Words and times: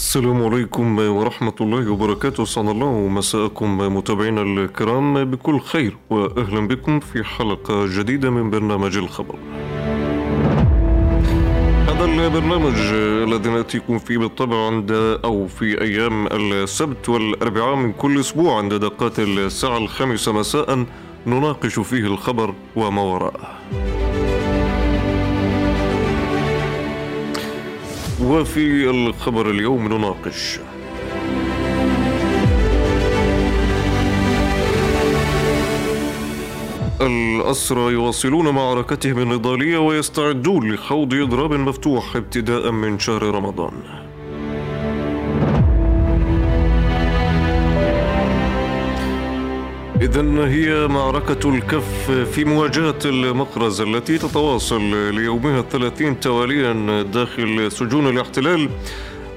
السلام 0.00 0.42
عليكم 0.42 0.98
ورحمة 0.98 1.54
الله 1.60 1.92
وبركاته. 1.92 2.44
سعد 2.44 2.68
الله 2.68 3.08
مساءكم 3.08 3.78
متابعينا 3.96 4.42
الكرام 4.42 5.24
بكل 5.24 5.60
خير 5.60 5.96
وأهلا 6.10 6.68
بكم 6.68 7.00
في 7.00 7.24
حلقة 7.24 7.86
جديدة 7.86 8.30
من 8.30 8.50
برنامج 8.50 8.96
الخبر. 8.96 9.34
هذا 11.88 12.04
البرنامج 12.04 12.74
الذي 13.28 13.50
نأتيكم 13.50 13.98
فيه 13.98 14.18
بالطبع 14.18 14.66
عند 14.66 14.92
أو 15.24 15.46
في 15.46 15.80
أيام 15.80 16.26
السبت 16.26 17.08
والأربعاء 17.08 17.74
من 17.74 17.92
كل 17.92 18.20
أسبوع 18.20 18.58
عند 18.58 18.74
دقات 18.74 19.18
الساعة 19.18 19.78
الخامسة 19.78 20.32
مساء 20.32 20.86
نناقش 21.26 21.78
فيه 21.78 22.06
الخبر 22.06 22.54
وما 22.76 23.02
وراءه. 23.02 23.58
وفي 28.22 28.90
الخبر 28.90 29.50
اليوم 29.50 29.88
نناقش. 29.88 30.60
الأسرى 37.00 37.92
يواصلون 37.92 38.48
معركتهم 38.48 39.18
النضالية 39.18 39.78
ويستعدون 39.78 40.72
لخوض 40.72 41.14
إضراب 41.14 41.52
مفتوح 41.52 42.16
ابتداء 42.16 42.70
من 42.70 42.98
شهر 42.98 43.22
رمضان. 43.22 43.72
إذا 50.02 50.48
هي 50.48 50.88
معركة 50.88 51.50
الكف 51.54 52.10
في 52.10 52.44
مواجهة 52.44 52.98
المقرز 53.04 53.80
التي 53.80 54.18
تتواصل 54.18 55.14
ليومها 55.14 55.60
الثلاثين 55.60 56.20
تواليا 56.20 57.02
داخل 57.02 57.72
سجون 57.72 58.06
الاحتلال 58.08 58.68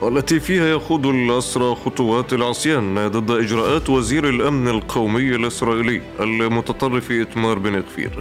والتي 0.02 0.39
فيها 0.39 0.67
يخوض 0.67 1.08
الأسرى 1.08 1.75
خطوات 1.75 2.34
العصيان 2.34 3.08
ضد 3.08 3.31
إجراءات 3.31 3.89
وزير 3.89 4.30
الأمن 4.30 4.67
القومي 4.67 5.36
الإسرائيلي 5.36 6.02
المتطرف 6.19 7.11
إتمار 7.11 7.59
بن 7.59 7.80
غفير. 7.80 8.11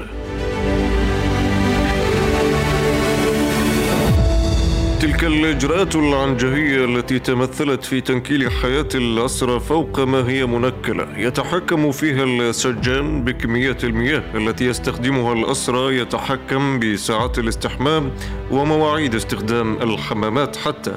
تلك 5.12 5.24
الإجراءات 5.24 5.96
العنجهية 5.96 6.84
التي 6.84 7.18
تمثلت 7.18 7.84
في 7.84 8.00
تنكيل 8.00 8.50
حياة 8.50 8.88
الأسرى 8.94 9.60
فوق 9.60 10.00
ما 10.00 10.28
هي 10.28 10.46
منكلة. 10.46 11.08
يتحكم 11.16 11.92
فيها 11.92 12.24
السجان 12.24 13.24
بكميات 13.24 13.84
المياه 13.84 14.22
التي 14.34 14.64
يستخدمها 14.64 15.32
الأسرى 15.32 15.98
يتحكم 15.98 16.78
بساعات 16.78 17.38
الاستحمام 17.38 18.10
ومواعيد 18.50 19.14
استخدام 19.14 19.82
الحمامات 19.82 20.56
حتى 20.56 20.96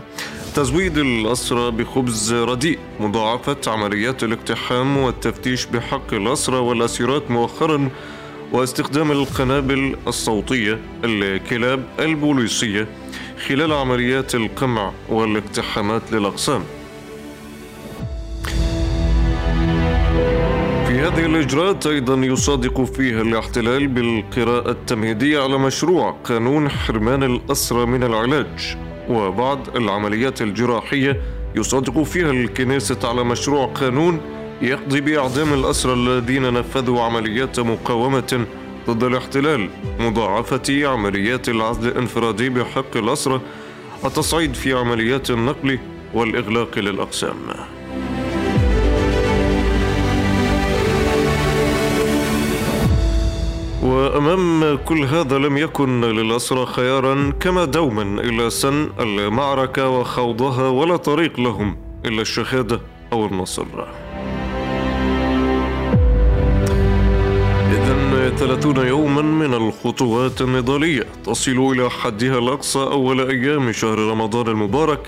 تزويد 0.56 0.98
الأسرى 0.98 1.72
بخبز 1.72 2.34
رديء. 2.34 2.80
مضاعفة 3.00 3.58
عمليات 3.68 4.24
الاقتحام 4.24 4.98
والتفتيش 4.98 5.66
بحق 5.66 6.14
الأسرى 6.14 6.58
والأسيرات 6.58 7.32
مؤخرا 7.32 7.90
واستخدام 8.52 9.12
القنابل 9.12 9.96
الصوتية 10.08 10.80
الكلاب 11.04 11.84
البوليسية 12.00 12.88
خلال 13.48 13.72
عمليات 13.74 14.36
القمع 14.36 14.92
والاقتحامات 15.10 16.12
للأقسام. 16.12 16.64
في 20.88 20.94
هذه 21.02 21.26
الإجراءات 21.26 21.88
أيضا 21.88 22.16
يصادق 22.16 22.84
فيها 22.84 23.22
الاحتلال 23.22 23.88
بالقراءة 23.88 24.72
التمهيدية 24.72 25.44
على 25.44 25.58
مشروع 25.58 26.12
قانون 26.24 26.70
حرمان 26.70 27.24
الأسرى 27.24 27.86
من 27.86 28.04
العلاج. 28.04 28.78
وبعض 29.10 29.76
العمليات 29.76 30.42
الجراحية 30.42 31.22
يصادق 31.56 32.04
فيها 32.04 32.32
الكنيسة 32.32 33.00
على 33.04 33.24
مشروع 33.24 33.66
قانون 33.66 34.22
يقضي 34.62 35.02
بإعدام 35.02 35.54
الأسرى 35.54 35.94
الذين 35.94 36.54
نفذوا 36.54 37.02
عمليات 37.02 37.60
مقاومة 37.60 38.46
ضد 38.90 39.04
الاحتلال. 39.04 39.70
مضاعفة 40.00 40.88
عمليات 40.88 41.50
العزل 41.50 41.88
الإنفرادي 41.88 42.50
بحق 42.50 42.98
الأسرى 42.98 43.42
التصعيد 44.06 44.54
في 44.54 44.74
عمليات 44.74 45.30
النقل 45.30 45.80
والإغلاق 46.14 46.80
للأقسام. 46.80 47.36
وأمام 53.84 54.78
كل 54.86 55.04
هذا 55.04 55.38
لم 55.38 55.58
يكن 55.58 56.02
للأسرى 56.02 56.66
خيارا 56.66 57.34
كما 57.40 57.66
دوما 57.66 58.02
إلا 58.02 58.50
سن 58.50 58.90
المعركة 59.00 59.90
وخوضها 59.90 60.70
ولا 60.70 60.96
طريق 60.96 61.40
لهم 61.40 61.78
إلا 62.06 62.22
الشهادة 62.22 62.82
أو 63.14 63.26
النصر. 63.26 63.66
إذا 68.36 68.46
ثلاثون 68.46 68.88
يوما 68.88 69.22
من 69.22 69.54
الخطوات 69.54 70.42
النضالية. 70.42 71.04
تصل 71.26 71.72
إلى 71.72 71.90
حدها 71.90 72.40
الأقصى 72.40 72.80
أول 72.80 73.30
أيام 73.30 73.72
شهر 73.72 74.00
رمضان 74.00 74.48
المبارك. 74.48 75.00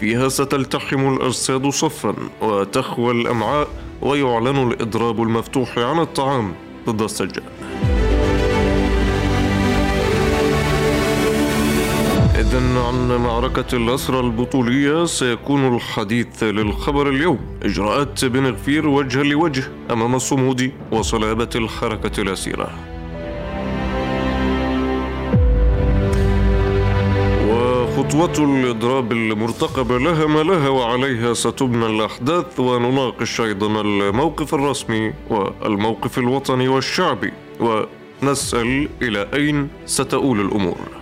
فيها 0.00 0.28
ستلتحم 0.28 1.14
الأجساد 1.14 1.68
صفا 1.68 2.14
وتخوى 2.42 3.12
الأمعاء 3.12 3.68
ويعلن 4.02 4.70
الإضراب 4.72 5.22
المفتوح 5.22 5.78
عن 5.78 5.98
الطعام 5.98 6.54
ضد 6.88 7.02
السجان. 7.02 7.44
إذا 12.38 12.58
عن 12.86 13.16
معركة 13.22 13.76
الأسرى 13.76 14.20
البطولية 14.20 15.04
سيكون 15.04 15.74
الحديث 15.74 16.42
للخبر 16.42 17.08
اليوم. 17.08 17.38
إجراءات 17.62 18.24
بن 18.24 18.46
غفير 18.46 18.88
وجها 18.88 19.22
لوجه 19.22 19.64
أمام 19.90 20.14
الصمود 20.14 20.72
وصلابة 20.92 21.48
الحركة 21.54 22.20
الأسيرة. 22.20 22.70
وخطوة 27.50 28.32
الإضراب 28.38 29.12
المرتقبة 29.12 29.98
لها 29.98 30.26
ما 30.26 30.42
لها 30.42 30.68
وعليها 30.68 31.34
ستبنى 31.34 31.86
الأحداث 31.86 32.60
ونناقش 32.60 33.40
أيضا 33.40 33.80
الموقف 33.80 34.54
الرسمي 34.54 35.12
والموقف 35.30 36.18
الوطني 36.18 36.68
والشعبي 36.68 37.32
ونسأل 37.60 38.88
إلى 39.02 39.28
أين 39.34 39.68
ستؤول 39.86 40.40
الأمور. 40.40 40.97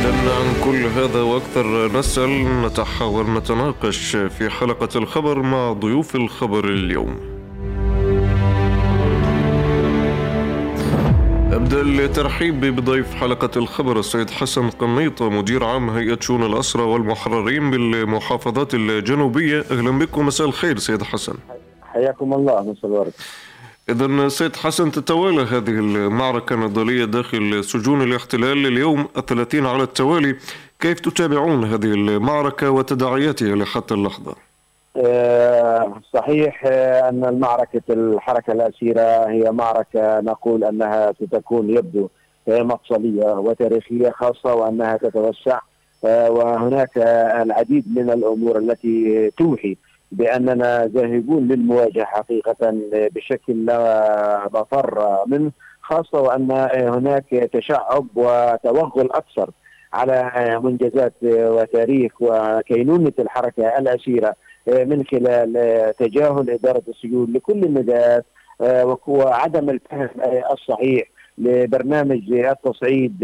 إذا 0.00 0.34
عن 0.34 0.64
كل 0.64 0.86
هذا 0.86 1.22
وأكثر. 1.22 1.98
نسأل 1.98 2.62
نتحاور 2.62 3.30
نتناقش 3.30 4.16
في 4.16 4.50
حلقة 4.50 4.88
الخبر 4.98 5.42
مع 5.42 5.72
ضيوف 5.72 6.16
الخبر 6.16 6.64
اليوم. 6.64 7.16
أبدأ 11.52 11.80
الترحيب 11.80 12.60
بضيف 12.60 13.14
حلقة 13.14 13.50
الخبر 13.58 13.98
السيد 13.98 14.30
حسن 14.30 14.70
قنيطة 14.70 15.30
مدير 15.30 15.64
عام 15.64 15.90
هيئة 15.90 16.18
شؤون 16.20 16.42
الأسرى 16.42 16.82
والمحررين 16.82 17.70
بالمحافظات 17.70 18.74
الجنوبية. 18.74 19.64
أهلا 19.70 19.98
بكم. 19.98 20.26
مساء 20.26 20.46
الخير 20.46 20.78
سيد 20.78 21.02
حسن. 21.02 21.34
حياكم 21.82 22.34
الله. 22.34 22.62
مساء 22.62 22.86
الورد. 22.90 23.12
إذا 23.90 24.28
سيد 24.28 24.56
حسن 24.56 24.90
تتوالى 24.90 25.42
هذه 25.42 25.70
المعركة 25.70 26.54
النضالية 26.54 27.04
داخل 27.04 27.64
سجون 27.64 28.02
الاحتلال 28.02 28.66
اليوم 28.66 29.08
الثلاثين 29.16 29.66
على 29.66 29.82
التوالي 29.82 30.36
كيف 30.80 31.00
تتابعون 31.00 31.64
هذه 31.64 31.94
المعركة 31.94 32.70
وتداعياتها 32.70 33.56
لحتى 33.56 33.94
اللحظة؟ 33.94 34.34
صحيح 36.14 36.66
أن 37.08 37.24
المعركة 37.24 37.82
الحركة 37.90 38.52
الأسيرة 38.52 39.28
هي 39.28 39.50
معركة 39.50 40.20
نقول 40.20 40.64
أنها 40.64 41.12
ستكون 41.12 41.70
يبدو 41.70 42.08
مفصلية 42.48 43.24
وتاريخية 43.24 44.10
خاصة 44.10 44.54
وأنها 44.54 44.96
تتوسع 44.96 45.58
وهناك 46.02 46.98
العديد 47.42 47.84
من 47.98 48.10
الأمور 48.10 48.58
التي 48.58 49.30
توحي 49.38 49.76
بأننا 50.12 50.86
ذاهبون 50.86 51.48
للمواجهة 51.48 52.04
حقيقة 52.04 52.56
بشكل 52.92 53.66
لا 53.66 54.48
مفر 54.54 55.18
منه 55.26 55.50
خاصة 55.82 56.20
وأن 56.20 56.68
هناك 56.74 57.28
تشعب 57.52 58.06
وتوغل 58.14 59.08
أكثر 59.12 59.50
على 59.92 60.60
منجزات 60.64 61.14
وتاريخ 61.22 62.12
وكينونة 62.20 63.12
الحركة 63.18 63.78
الاسيره 63.78 64.34
من 64.66 65.04
خلال 65.04 65.52
تجاهل 65.98 66.50
إدارة 66.50 66.82
السجون 66.88 67.32
لكل 67.32 67.64
النداءات 67.64 68.24
وعدم 69.06 69.70
الفهم 69.70 70.08
الصحيح 70.52 71.08
لبرنامج 71.38 72.32
التصعيد 72.32 73.22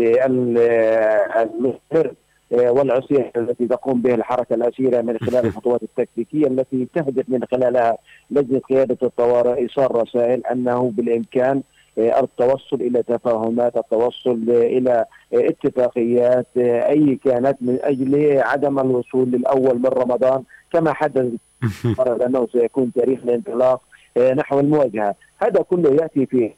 المستمر. 1.37 2.13
والعصيان 2.51 3.31
التي 3.37 3.67
تقوم 3.67 4.03
به 4.03 4.15
الحركة 4.15 4.55
الاسيره 4.55 5.01
من 5.01 5.19
خلال 5.19 5.47
الخطوات 5.47 5.83
التكتيكية 5.83 6.47
التي 6.47 6.89
تهدف 6.95 7.25
من 7.29 7.45
خلالها 7.45 7.99
لجنة 8.31 8.59
قيادة 8.59 8.99
الطوارئ 9.03 9.59
إيصال 9.59 9.97
رسائل 9.97 10.47
أنه 10.47 10.91
بالإمكان 10.97 11.63
التوصل 11.99 12.77
إلى 12.81 13.03
تفاهمات، 13.03 13.77
التوصل 13.77 14.45
إلى 14.49 15.05
اتفاقيات 15.33 16.47
أي 16.57 17.19
كانت 17.25 17.57
من 17.61 17.79
أجل 17.83 18.41
عدم 18.43 18.79
الوصول 18.79 19.29
للأول 19.29 19.79
من 19.79 19.87
رمضان 19.87 20.43
كما 20.73 20.93
حدث. 20.93 21.33
أنه 22.27 22.49
سيكون 22.53 22.93
تاريخ 22.93 23.21
الانطلاق 23.25 23.81
نحو 24.19 24.61
المواجهة، 24.61 25.15
هذا 25.43 25.63
كله 25.63 25.91
يأتي 25.91 26.27
في 26.27 26.53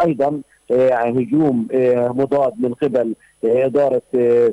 أيضا 0.00 0.40
هجوم 0.90 1.68
مضاد 2.16 2.52
من 2.58 2.74
قبل 2.74 3.14
إدارة 3.44 4.02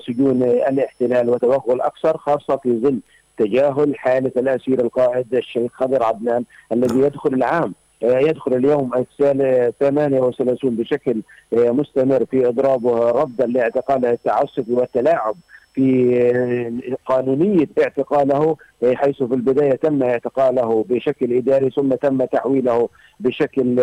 سجون 0.07 0.43
الاحتلال 0.43 1.29
وتوغل 1.29 1.81
أكثر 1.81 2.17
خاصة 2.17 2.55
في 2.57 2.79
ظل 2.79 2.99
تجاهل 3.37 3.95
حالة 3.95 4.31
الأسير 4.37 4.79
القائد 4.81 5.35
الشيخ 5.35 5.71
خضر 5.73 6.03
عدنان 6.03 6.43
الذي 6.71 6.99
يدخل 6.99 7.33
العام 7.33 7.73
يدخل 8.01 8.53
اليوم 8.53 8.91
الثالث 8.95 9.75
38 9.79 10.75
بشكل 10.75 11.21
مستمر 11.53 12.25
في 12.25 12.47
إضرابه 12.47 13.11
ردا 13.11 13.45
لاعتقاله 13.45 14.11
التعسفي 14.11 14.73
والتلاعب. 14.73 15.35
في 15.77 16.97
قانونية 17.05 17.67
اعتقاله 17.81 18.57
حيث 18.93 19.23
في 19.23 19.33
البداية 19.33 19.75
تم 19.75 20.03
اعتقاله 20.03 20.85
بشكل 20.89 21.33
إداري 21.33 21.69
ثم 21.69 21.89
تم 21.89 22.25
تحويله 22.25 22.89
بشكل 23.19 23.75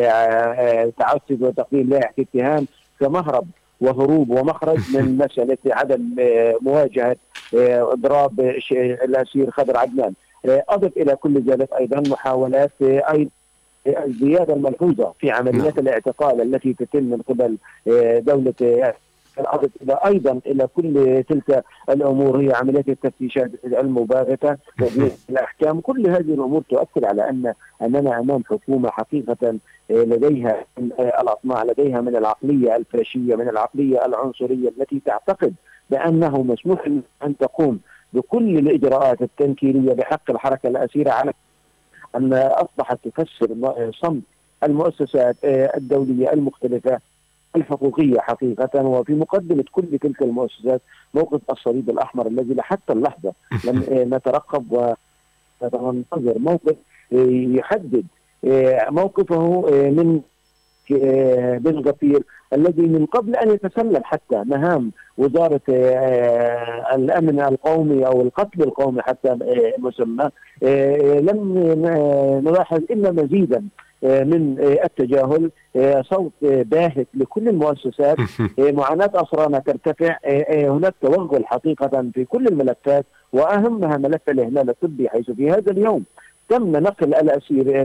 تعسف 0.99 1.41
وتقديم 1.41 1.89
لائحة 1.89 2.15
اتهام 2.19 2.67
كمهرب 3.01 3.47
وهروب 3.81 4.31
ومخرج 4.31 4.79
من 4.95 5.19
مسألة 5.19 5.59
عدم 5.67 6.17
مواجهة 6.61 7.17
إضراب 7.55 8.41
الأسير 9.05 9.51
خضر 9.51 9.77
عدنان. 9.77 10.13
أضف 10.47 10.97
إلى 10.97 11.17
كل 11.17 11.41
ذلك 11.41 11.69
أيضا 11.81 12.01
محاولات 12.01 12.73
أيضا 12.83 13.31
الزيادة 13.87 14.55
الملحوظة 14.55 15.13
في 15.21 15.31
عمليات 15.31 15.79
الاعتقال 15.79 16.41
التي 16.41 16.73
تتم 16.73 17.05
من 17.05 17.23
قبل 17.29 17.59
دولة 18.21 18.95
الأضف 19.39 19.71
إلى 19.83 19.99
أيضا 20.07 20.41
إلى 20.47 20.67
كل 20.67 21.25
تلك 21.29 21.65
الأمور 21.91 22.41
هي 22.41 22.53
عمليات 22.53 22.89
التفتيشات 22.89 23.51
المباغتة 23.65 24.57
الأحكام. 25.31 25.81
كل 25.81 26.07
هذه 26.07 26.35
الأمور 26.35 26.63
تؤكد 26.71 27.05
على 27.05 27.29
أن 27.29 27.55
أننا 27.83 28.19
أمام 28.21 28.45
حكومة 28.45 28.91
حقيقة 28.91 29.59
لديها 29.91 30.65
من 30.79 30.93
الأطماع 30.99 31.63
لديها 31.65 32.01
من 32.01 32.17
العقلية 32.17 32.77
الفاشية 32.77 33.37
من 33.37 33.49
العقلية 33.49 34.07
العنصرية 34.07 34.69
التي 34.79 35.01
تعتقد 35.07 35.55
بأنه 35.91 36.43
مسموح 36.43 36.87
أن 37.25 37.37
تقوم 37.37 37.81
بكل 38.13 38.59
الإجراءات 38.59 39.23
التنكيلية 39.23 39.93
بحق 39.93 40.31
الحركة 40.31 40.69
الأسيرة 40.69 41.11
على 41.11 41.33
أن 42.17 42.33
أصبحت 42.33 43.09
تفسر 43.09 43.49
صمت 44.03 44.23
المؤسسات 44.65 45.37
الدولية 45.45 46.33
المختلفة 46.33 46.99
الحقوقية 47.57 48.21
حقيقة 48.21 48.83
وفي 48.83 49.15
مقدمة 49.15 49.65
كل 49.73 49.99
تلك 50.03 50.23
المؤسسات 50.23 50.81
موقف 51.15 51.41
الصليب 51.51 51.91
الأحمر 51.91 52.27
الذي 52.27 52.55
لحتى 52.55 52.93
اللحظة 52.93 53.33
لم 53.67 53.85
نترقب 53.91 54.95
وننتظر 55.61 56.39
موقف 56.39 56.77
يحدد 57.13 58.05
موقفه 58.91 59.61
من 59.71 60.21
بن 61.59 61.79
غفير 61.79 62.23
الذي 62.53 62.83
من 62.83 63.07
قبل 63.07 63.37
أن 63.37 63.51
يتسلم 63.51 64.01
حتى 64.05 64.43
مهام 64.45 64.93
وزارة 65.19 65.61
الأمن 66.95 67.41
القومي 67.41 68.07
أو 68.07 68.23
القتل 68.23 68.63
القومي 68.63 69.03
حتى 69.03 69.39
مسمى 69.79 70.31
لم 71.21 71.59
نلاحظ 72.45 72.83
إلا 72.91 73.11
مزيدا 73.11 73.65
من 74.05 74.57
التجاهل 74.85 75.51
صوت 76.03 76.33
باهت 76.43 77.07
لكل 77.15 77.49
المؤسسات. 77.49 78.17
معاناة 78.59 79.11
أسرانا 79.15 79.59
ترتفع. 79.59 80.17
هناك 80.51 80.95
توغل 81.03 81.47
حقيقة 81.47 82.11
في 82.15 82.25
كل 82.25 82.47
الملفات 82.47 83.07
وأهمها 83.33 83.97
ملف 83.97 84.21
الإهلال 84.29 84.71
الطبي 84.71 85.09
حيث 85.09 85.31
في 85.31 85.51
هذا 85.51 85.73
اليوم 85.73 86.05
تم 86.49 86.77
نقل 86.77 87.15
الأسير 87.15 87.83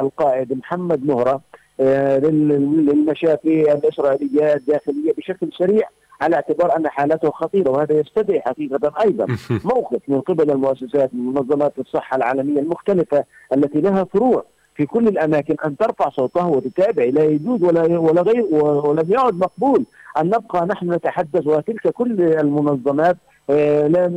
القائد 0.00 0.52
محمد 0.52 1.06
مهرة 1.06 1.40
للمشافي 1.80 3.72
الإسرائيلية 3.72 4.54
الداخلية 4.54 5.12
بشكل 5.18 5.48
سريع 5.58 5.88
على 6.20 6.36
اعتبار 6.36 6.76
أن 6.76 6.88
حالته 6.88 7.30
خطيرة 7.30 7.70
وهذا 7.70 8.00
يستدعي 8.00 8.40
حقيقة 8.40 8.92
أيضا. 9.04 9.26
موقف 9.74 10.00
من 10.08 10.20
قبل 10.20 10.50
المؤسسات 10.50 11.14
من 11.14 11.24
منظمات 11.34 11.72
الصحة 11.78 12.16
العالمية 12.16 12.60
المختلفة 12.60 13.24
التي 13.54 13.80
لها 13.80 14.04
فروع 14.04 14.44
في 14.74 14.86
كل 14.86 15.08
الأماكن 15.08 15.56
أن 15.64 15.76
ترفع 15.76 16.08
صوتها 16.08 16.44
وتتابع 16.44 17.04
لا 17.04 17.24
يجوز 17.24 17.62
ولا 17.62 17.98
ولا 17.98 18.22
غير 18.22 18.44
ولم 18.54 19.06
يعد 19.10 19.34
مقبول. 19.34 19.84
أن 20.18 20.26
نبقى 20.26 20.66
نحن 20.66 20.92
نتحدث 20.92 21.46
وتلك 21.46 21.88
كل 21.88 22.22
المنظمات 22.22 23.16
لا 23.48 24.08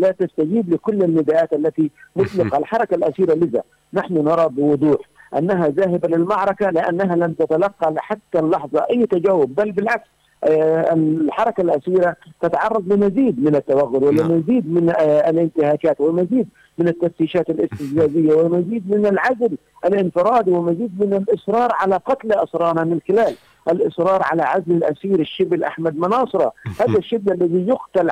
لا 0.00 0.10
تستجيب 0.10 0.72
لكل 0.72 1.02
النداءات 1.02 1.52
التي 1.52 1.90
مطلق 2.16 2.54
الحركة 2.58 2.94
الاسيره 2.94 3.34
لذا 3.34 3.62
نحن 3.92 4.14
نرى 4.14 4.48
بوضوح 4.48 5.00
أنها 5.38 5.68
ذاهبة 5.68 6.08
للمعركة 6.08 6.70
لأنها 6.70 7.16
لم 7.16 7.32
تتلقى 7.32 7.94
حتى 7.98 8.38
اللحظة 8.38 8.86
أي 8.90 9.06
تجاوب 9.06 9.54
بل 9.54 9.72
بالعكس 9.72 10.08
الحركة 10.44 11.60
الأسيرة 11.60 12.16
تتعرض 12.40 12.92
لمزيد 12.92 13.44
من 13.44 13.54
التوغل 13.54 14.04
ولمزيد 14.04 14.72
من 14.72 14.90
الانتهاكات 15.00 16.00
ومزيد 16.00 16.48
من 16.78 16.88
التفتيشات 16.88 17.50
الاستفزازيه 17.50 18.34
ومزيد 18.34 18.90
من 18.90 19.06
العزل 19.06 19.56
الانفرادي 19.84 20.50
ومزيد 20.50 21.00
من 21.00 21.14
الإصرار 21.14 21.70
على 21.74 21.96
قتل 21.96 22.32
أسرانا 22.32 22.84
من 22.84 23.00
خلال 23.08 23.34
الإصرار 23.70 24.22
على 24.24 24.42
عزل 24.42 24.72
الأسير 24.72 25.20
الشبل 25.20 25.64
احمد 25.64 25.98
مناصرة، 25.98 26.52
هذا 26.80 26.98
الشبل 26.98 27.32
الذي 27.32 27.68
يقتل 27.68 28.10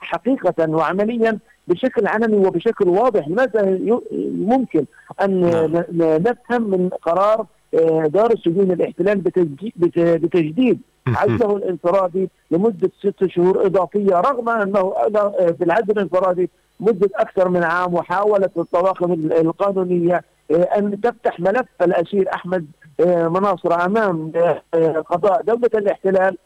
حقيقة 0.00 0.70
وعمليا 0.70 1.38
بشكل 1.68 2.06
علني 2.06 2.46
وبشكل 2.46 2.88
واضح، 2.88 3.28
لماذا 3.28 3.78
ممكن 4.22 4.84
أن 5.22 5.40
نفهم 5.98 6.70
من 6.70 6.88
قرار 6.88 7.46
دار 8.06 8.32
السجون 8.32 8.70
الاحتلال 8.70 9.18
بتجديد. 10.16 10.80
عزله 11.06 11.56
الانفرادي 11.56 12.30
لمدة 12.50 12.90
ست 13.00 13.26
شهور 13.26 13.66
إضافية 13.66 14.20
رغم 14.20 14.48
أنه 14.48 14.92
في 15.58 15.64
العزل 15.64 15.90
الانفرادي 15.90 16.50
مدة 16.80 17.10
أكثر 17.14 17.48
من 17.48 17.64
عام 17.64 17.94
وحاولت 17.94 18.58
الطواقم 18.58 19.12
القانونية 19.12 20.24
أن 20.50 21.00
تفتح 21.00 21.40
ملف 21.40 21.66
الأسير 21.82 22.34
أحمد 22.34 22.66
مناصر 23.06 23.84
امام 23.84 24.32
قضاء 25.06 25.42
دولة 25.42 25.70
الاحتلال 25.74 26.36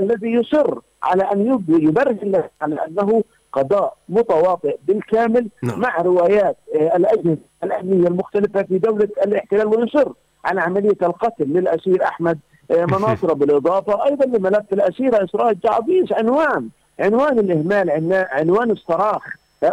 الذي 0.00 0.32
يصر 0.32 0.78
على 1.02 1.22
أن 1.22 1.58
يبرهن 1.68 2.42
على 2.62 2.74
أنه 2.86 3.22
قضاء 3.52 3.96
متواطئ 4.08 4.76
بالكامل 4.88 5.48
نعم. 5.62 5.80
مع 5.80 5.96
روايات 6.02 6.56
الأجهزة 6.74 7.36
الأمنية 7.64 8.08
المختلفة 8.08 8.62
في 8.62 8.78
دولة 8.78 9.08
الاحتلال 9.26 9.66
ويصر. 9.66 10.12
على 10.44 10.60
عملية 10.60 10.96
القتل 11.02 11.44
للأسير 11.44 12.04
أحمد 12.04 12.38
مناصر 12.70 13.32
بالإضافة 13.32 14.04
أيضا 14.04 14.24
لملف 14.24 14.72
الاسيره 14.72 15.24
إسراء 15.24 15.50
الجعبيس 15.50 16.12
عنوان 16.12 16.68
عنوان 17.00 17.38
الإهمال 17.38 18.14
عنوان 18.30 18.70
الصراخ 18.70 19.22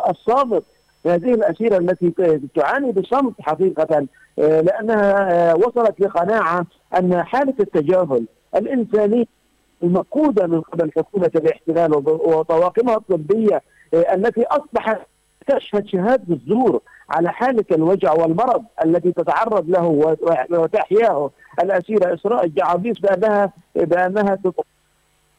الصامت. 0.09 0.63
هذه 1.05 1.33
الأسيرة 1.33 1.77
التي 1.77 2.13
تعاني 2.55 2.91
بصمت 2.91 3.41
حقيقة 3.41 4.07
لأنها 4.37 5.53
وصلت 5.53 5.99
لقناعة 5.99 6.65
أن 6.97 7.23
حالة 7.23 7.53
التجاهل 7.59 8.25
الإنساني 8.55 9.27
المقودة 9.83 10.47
من 10.47 10.61
قبل 10.61 10.91
حكومة 10.97 11.31
الاحتلال 11.35 11.93
وطواقمها 12.07 12.95
الطبية 12.95 13.61
التي 13.93 14.43
أصبحت 14.43 15.01
تشهد 15.47 15.87
شهادة 15.87 16.35
الزور 16.35 16.81
على 17.09 17.31
حالة 17.31 17.65
الوجع 17.71 18.13
والمرض 18.13 18.63
الذي 18.85 19.11
تتعرض 19.11 19.69
له 19.69 20.15
وتحياه 20.49 21.29
الأسيرة 21.63 22.13
إسراء 22.13 22.45
الجعابيس 22.45 22.99
بأنها 22.99 23.51
بأنها 23.75 24.37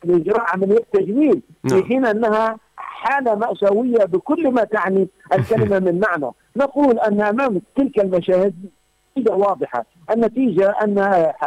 لإجراء 0.04 0.44
عملية 0.52 0.84
تجميل 0.92 1.42
نعم. 1.64 1.80
في 1.80 1.88
حين 1.88 2.06
أنها 2.06 2.58
حالة 2.76 3.34
مأساوية 3.34 4.04
بكل 4.04 4.50
ما 4.50 4.64
تعني 4.64 5.08
الكلمة 5.32 5.78
من 5.78 6.00
معنى. 6.00 6.32
نقول 6.56 6.98
أن 6.98 7.20
أمام 7.20 7.60
تلك 7.76 7.98
المشاهد 7.98 8.54
نتيجة 9.18 9.32
واضحة. 9.32 9.84
النتيجة 10.10 10.70
أن 10.70 10.98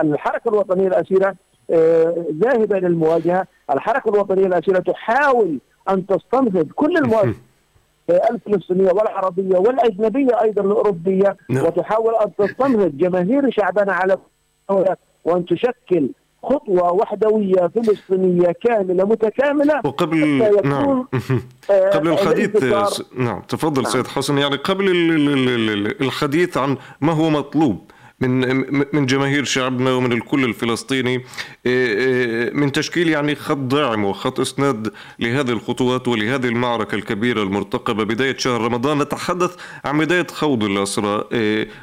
الحركة 0.02 0.50
الوطنية 0.50 0.88
الأسيرة 0.88 1.36
آه، 1.72 2.26
ذاهبة 2.34 2.80
للمواجهة. 2.80 3.48
الحركة 3.72 4.10
الوطنية 4.10 4.46
الأسيرة 4.46 4.80
تحاول 4.80 5.60
أن 5.90 6.06
تستنهض 6.08 6.68
كل 6.76 6.98
المواجهة 6.98 7.36
الفلسطينية 8.10 8.92
والعربية 8.92 9.58
والأجنبية 9.58 10.42
أيضا 10.42 10.62
الأوروبية 10.62 11.38
نعم. 11.50 11.66
وتحاول 11.66 12.14
أن 12.16 12.32
تستنهض 12.48 12.98
جماهير 12.98 13.52
شعبنا 13.52 13.94
على 13.94 14.18
وأن 15.26 15.46
تشكل 15.46 16.10
خطوة 16.44 16.92
وحدوية 16.92 17.68
فلسطينية 17.76 18.52
كاملة 18.64 19.06
متكاملة 19.06 19.82
وقبل 19.86 20.18
نعم 20.64 21.08
آه، 21.72 21.90
قبل 21.90 22.08
الحديث 22.12 22.64
نعم 23.18 23.42
تفضل 23.48 23.82
نعم. 23.84 23.92
سيد 23.92 24.08
حسن 24.08 24.38
يعني 24.38 24.56
قبل 24.56 24.88
ال- 24.92 25.12
ال- 25.12 25.50
ال- 25.50 25.70
ال- 25.88 26.02
الحديث 26.02 26.58
عن 26.58 26.78
ما 27.02 27.12
هو 27.14 27.30
مطلوب 27.30 27.92
من 28.22 28.66
من 28.96 29.06
جماهير 29.06 29.44
شعبنا 29.44 29.92
ومن 29.94 30.12
الكل 30.12 30.44
الفلسطيني 30.44 31.24
من 32.54 32.72
تشكيل 32.72 33.10
يعني 33.10 33.36
خط 33.36 33.58
داعم 33.58 34.06
وخط 34.06 34.40
اسناد 34.40 34.92
لهذه 35.20 35.52
الخطوات 35.52 36.08
ولهذه 36.08 36.48
المعركه 36.48 36.96
الكبيره 36.96 37.44
المرتقبه 37.44 38.04
بدايه 38.04 38.38
شهر 38.38 38.62
رمضان 38.62 38.98
نتحدث 38.98 39.56
عن 39.86 39.98
بدايه 39.98 40.28
خوض 40.32 40.64
الاسرى 40.64 41.24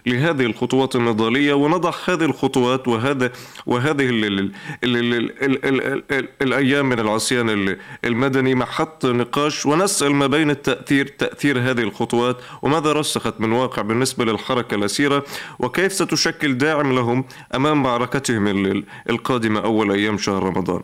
لهذه 0.07 0.47
الخطوات 0.47 0.97
النضاليه 0.97 1.55
ونضع 1.55 1.93
هذه 2.09 2.25
الخطوات 2.25 2.89
وهذا 2.89 3.33
وهذه 3.67 4.09
ال 4.11 4.25
ال 4.25 4.53
ال 4.85 6.29
الأيام 6.43 6.89
من 6.89 7.01
العصيان 7.01 7.77
المدني 8.05 8.55
محط 8.55 9.07
نقاش 9.07 9.67
ونسال 9.67 10.15
ما 10.15 10.27
بين 10.27 10.51
التاثير 10.51 11.07
تاثير 11.07 11.59
هذه 11.59 11.81
الخطوات 11.81 12.37
وماذا 12.63 12.93
رسخت 12.93 13.41
من 13.41 13.53
واقع 13.53 13.83
بالنسبة 13.83 14.25
للحركه 14.25 14.75
الاسيره 14.75 15.25
وكيف 15.59 15.93
ستشكل 15.93 16.26
تشكل 16.27 16.59
داعم 16.59 16.93
لهم 16.93 17.25
أمام 17.55 17.83
معركتهم 17.83 18.47
القادمة 19.11 19.65
أول 19.65 19.93
أيام 19.93 20.19
شهر 20.19 20.43
رمضان. 20.43 20.83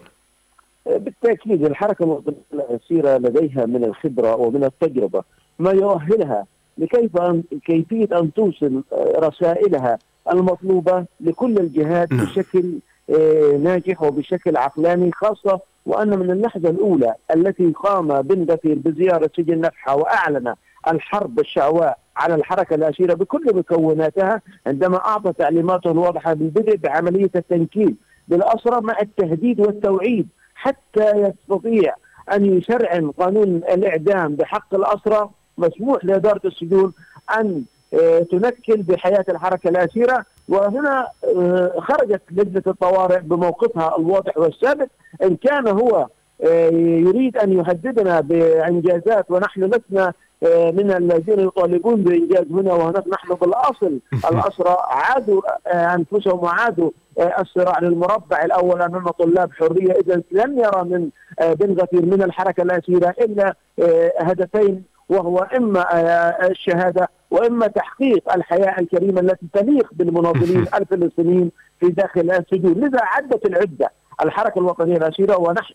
بالتأكيد 0.87 1.65
الحركة 1.65 2.03
المواطنية 2.03 3.17
لديها 3.17 3.67
من 3.67 3.85
الخبرة 3.85 4.37
ومن 4.37 4.65
التجربة 4.65 5.23
ما 5.59 5.71
يؤهلها 5.71 6.47
لكيف 6.79 7.17
أن 7.17 7.43
كيفية 7.65 8.09
أن 8.19 8.33
توصل 8.33 8.83
آه، 8.93 9.15
رسائلها 9.19 9.99
المطلوبة 10.33 11.05
لكل 11.21 11.59
الجهات 11.59 12.13
نعم. 12.13 12.25
بشكل 12.27 12.79
آه، 13.11 13.57
ناجح 13.57 14.03
وبشكل 14.03 14.57
عقلاني 14.57 15.13
خاصة 15.13 15.61
وأن 15.87 16.19
من 16.19 16.31
اللحظة 16.31 16.71
الأولى 16.71 17.15
التي 17.35 17.73
قام 17.73 18.23
بن 18.23 18.53
غفير 18.53 18.79
بزيارة 18.79 19.31
سجن 19.37 19.61
نفحة 19.61 19.97
وأعلن 19.97 20.55
الحرب 20.89 21.41
الشعواء 21.41 21.99
على 22.17 22.35
الحركة 22.35 22.75
الاسيره 22.75 23.15
بكل 23.15 23.57
مكوناتها 23.57 24.41
عندما 24.67 24.97
أعطى 24.97 25.33
تعليماته 25.33 25.91
الواضحة 25.91 26.33
بالبدء 26.33 26.77
بعملية 26.77 27.31
التنكيل 27.37 27.95
بالاسرى 28.29 28.81
مع 28.81 28.97
التهديد 29.01 29.61
والتوعيد 29.61 30.29
حتى 30.55 31.11
يستطيع 31.11 31.95
أن 32.33 32.45
يشرعن 32.45 33.11
قانون 33.11 33.49
الإعدام 33.57 34.37
بحق 34.37 34.75
الاسرى 34.75 35.31
مسموح 35.59 36.05
لإدارة 36.05 36.41
السجون 36.45 36.93
أن 37.41 37.65
آه، 37.95 38.19
تنكل 38.19 38.83
بحياة 38.83 39.25
الحركة 39.29 39.69
الاسيره 39.69 40.25
وهنا 40.49 41.07
آه، 41.37 41.73
خرجت 41.79 42.23
لجنة 42.31 42.63
الطوارئ 42.67 43.21
بموقفها 43.21 43.97
الواضح 43.99 44.39
والثابت 44.39 44.91
إن 45.23 45.37
كان 45.37 45.69
هو 45.69 46.07
آه، 46.45 46.71
يريد 46.73 47.37
أن 47.37 47.53
يهددنا 47.53 48.21
بإنجازات 48.21 49.31
ونحن 49.31 49.65
لسنا 49.65 50.13
من 50.51 50.91
الذين 50.91 51.41
يطالبون 51.41 52.03
بإنجاز 52.03 52.45
هنا 52.53 52.73
وهناك. 52.75 53.09
نحن 53.09 53.35
بالأصل 53.35 53.99
الأسرى 54.33 54.77
عادوا 54.89 55.43
آه، 55.67 55.95
أنفسهم 55.95 56.45
وعادوا 56.45 56.91
آه، 57.19 57.41
الصراع 57.41 57.79
للمربع 57.79 58.45
الأول 58.45 58.83
اننا 58.83 59.11
طلاب 59.11 59.53
حرية. 59.53 59.93
اذا 59.93 60.23
لم 60.33 60.59
يرى 60.59 60.85
من 60.85 61.09
آه، 61.41 61.53
بن 61.53 61.81
غفير 61.81 62.07
من 62.07 62.23
الحركة 62.23 62.63
الاسيره 62.63 63.15
إلا 63.21 63.55
آه، 63.79 64.13
هدفين 64.19 64.85
وهو 65.09 65.39
إما 65.39 65.81
آه، 65.95 66.47
الشهادة 66.47 67.09
وإما 67.31 67.67
تحقيق 67.67 68.33
الحياة 68.35 68.81
الكريمة 68.81 69.21
التي 69.21 69.47
تليق 69.53 69.89
بالمناضلين 69.93 70.67
الفلسطينيين 70.79 71.51
في 71.81 71.89
داخل 71.89 72.31
السجون، 72.31 72.73
لذا 72.73 73.01
عدت 73.03 73.47
العدة. 73.47 73.91
الحركة 74.25 74.59
الوطنية 74.59 74.97
الاسيره 74.97 75.37
ونحن 75.41 75.75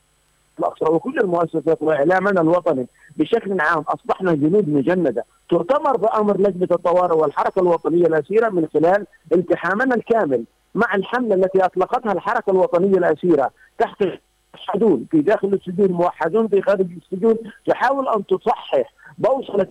الأقصى 0.60 0.86
وكل 0.86 1.20
المؤسسات 1.20 1.82
وإعلامنا 1.82 2.42
الوطني 2.42 2.88
بشكل 3.18 3.62
عام 3.62 3.84
أصبحنا 3.88 4.34
جنود 4.34 4.70
مجندة 4.70 5.26
تؤتمر 5.50 5.98
بأمر 5.98 6.38
لجنة 6.38 6.68
الطوارئ 6.72 7.16
والحركة 7.16 7.60
الوطنية 7.60 8.06
الاسيره 8.08 8.50
من 8.50 8.68
خلال 8.74 9.06
التحامنا 9.34 9.96
الكامل 9.96 10.44
مع 10.76 10.96
الحملة 10.96 11.36
التي 11.36 11.66
أطلقتها 11.66 12.12
الحركة 12.12 12.52
الوطنية 12.52 12.98
الاسيره 12.98 13.52
تحت 13.78 14.04
موحدون 14.56 15.08
في 15.12 15.22
داخل 15.22 15.48
السجون 15.54 15.92
موحدون 15.92 16.48
في 16.48 16.62
خارج 16.62 16.88
السجون 16.98 17.38
تحاول 17.68 18.08
أن 18.08 18.26
تصحح 18.26 18.94
بوصلة 19.18 19.68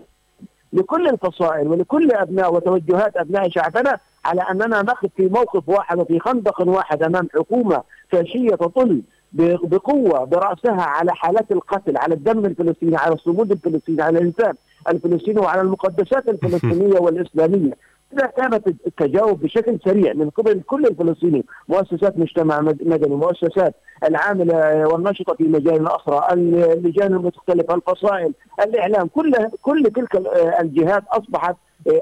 لكل 0.73 1.09
الفصائل 1.09 1.69
ولكل 1.69 2.13
أبناء 2.13 2.55
وتوجهات 2.55 3.17
أبناء 3.17 3.49
شعبنا 3.49 3.99
على 4.25 4.41
أننا 4.43 4.83
نقف 4.83 5.09
في 5.17 5.29
موقف 5.29 5.69
واحد 5.69 5.99
وفي 5.99 6.21
خندق 6.21 6.69
واحد 6.69 7.03
أمام 7.03 7.29
حكومة 7.35 7.83
فاشية 8.11 8.51
تطل 8.51 9.03
بقوة 9.33 10.25
برأسها 10.25 10.83
على 10.83 11.15
حالات 11.15 11.53
القتل، 11.53 11.97
على 11.97 12.15
الدم 12.15 12.45
الفلسطيني، 12.45 12.97
على 12.97 13.15
الصمود 13.15 13.53
الفلسطيني، 13.53 14.03
على 14.03 14.19
الإنسان 14.19 14.55
الفلسطيني 14.89 15.41
وعلى 15.41 15.61
المقدسات 15.61 16.29
الفلسطينية 16.29 16.99
والإسلامية. 17.05 17.73
إذا 18.13 18.27
كانت 18.27 18.67
التجاوب 18.69 19.41
بشكل 19.41 19.79
سريع 19.85 20.13
من 20.13 20.31
قبل 20.31 20.61
كل 20.67 20.87
الفلسطينيين، 20.87 21.45
مؤسسات 21.69 22.19
مجتمع 22.19 22.61
مد- 22.61 22.89
مدني، 22.89 23.15
مؤسسات 23.15 23.75
العاملة 24.05 24.89
والنشطة 24.89 25.35
في 25.35 25.45
مجال 25.45 25.81
الاسرى، 25.81 26.27
اللجان 26.33 27.15
المختلفة، 27.15 27.75
الفصائل، 27.75 28.33
الإعلام، 28.61 29.07
كل 29.09 29.33
كل 29.63 29.83
تلك 29.97 30.17
ال- 30.17 30.29
الجهات 30.61 31.03
أصبحت 31.11 31.57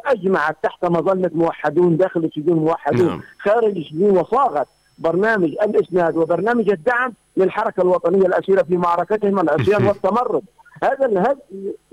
أجمعت 0.07 0.57
تحت 0.62 0.85
مظلة 0.85 1.31
موحدون 1.35 1.97
داخل 1.97 2.25
السجون 2.25 2.57
موحدون 2.59 3.07
نعم. 3.07 3.21
خارج 3.38 3.76
السجون 3.76 4.16
وصاغت 4.19 4.66
برنامج 4.98 5.48
الاسناد 5.62 6.16
وبرنامج 6.16 6.70
الدعم 6.70 7.12
للحركة 7.36 7.80
الوطنية 7.82 8.26
الأسيرة 8.26 8.62
في 8.62 8.76
معركتهم 8.76 9.38
العصيان 9.40 9.86
والتمرد. 9.86 10.42
هذا 10.82 11.06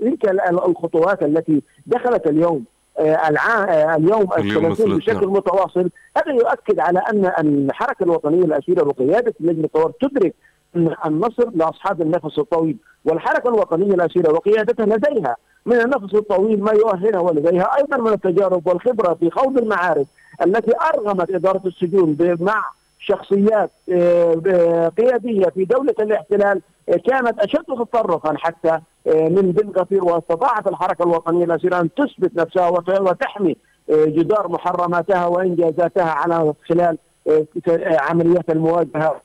تلك 0.00 0.24
ال- 0.24 0.40
ال- 0.40 0.64
الخطوات 0.64 1.22
التي 1.22 1.62
دخلت 1.86 2.26
اليوم 2.26 2.64
آه، 2.98 3.28
العام 3.28 3.68
آه، 3.68 3.96
اليوم 3.96 4.22
الثلاثين 4.22 4.70
الثلاث، 4.70 4.96
بشكل. 4.96 5.26
متواصل. 5.26 5.90
هذا 6.16 6.32
يؤكد 6.32 6.78
على 6.80 6.98
أن 6.98 7.26
الحركة 7.38 8.02
الوطنية 8.04 8.44
الاسيره 8.44 8.82
وقيادة 8.88 9.34
لجنه 9.40 9.64
الطوارئ 9.64 9.92
تدرك 10.00 10.34
أن 10.76 10.94
النصر 11.06 11.50
لأصحاب 11.54 12.02
النفس 12.02 12.38
الطويل 12.38 12.76
والحركة 13.04 13.48
الوطنية 13.48 13.94
الاسيره 13.94 14.32
وقيادتها 14.32 14.86
لديها 14.86 15.36
من 15.66 15.76
النفس 15.80 16.14
الطويل 16.14 16.62
ما 16.62 16.72
يؤهلها 16.72 17.20
ولديها 17.20 17.76
أيضا 17.78 17.96
من 17.96 18.12
التجارب 18.12 18.66
والخبرة 18.66 19.14
في 19.14 19.30
خوض 19.30 19.58
المعارك 19.58 20.06
التي 20.46 20.72
أرغمت 20.94 21.30
إدارة 21.30 21.60
السجون 21.66 22.14
مع 22.40 22.64
شخصيات 23.06 23.70
آه، 23.92 24.34
ب- 24.34 24.92
قيادية 24.98 25.46
في 25.46 25.64
دولة 25.64 25.94
الاحتلال 26.00 26.60
آه، 26.88 26.96
كانت 27.06 27.38
أشد 27.38 27.64
تطرفا 27.64 28.34
حتى 28.38 28.80
آه، 29.06 29.28
من 29.28 29.52
بن 29.52 29.80
غفير 29.80 30.04
واستطاعت 30.04 30.66
الحركة 30.66 31.02
الوطنية 31.02 31.44
الاسيره 31.44 31.80
ان 31.80 31.88
تثبت 31.94 32.36
نفسها 32.36 32.68
وت- 32.68 33.00
وتحمي 33.00 33.56
آه، 33.90 34.04
جدار 34.04 34.48
محرماتها 34.48 35.26
وإنجازاتها 35.26 36.10
على 36.10 36.54
خلال 36.68 36.98
آه، 37.28 37.46
آه، 37.68 37.96
عمليات 38.00 38.50
المواجهة 38.50 39.20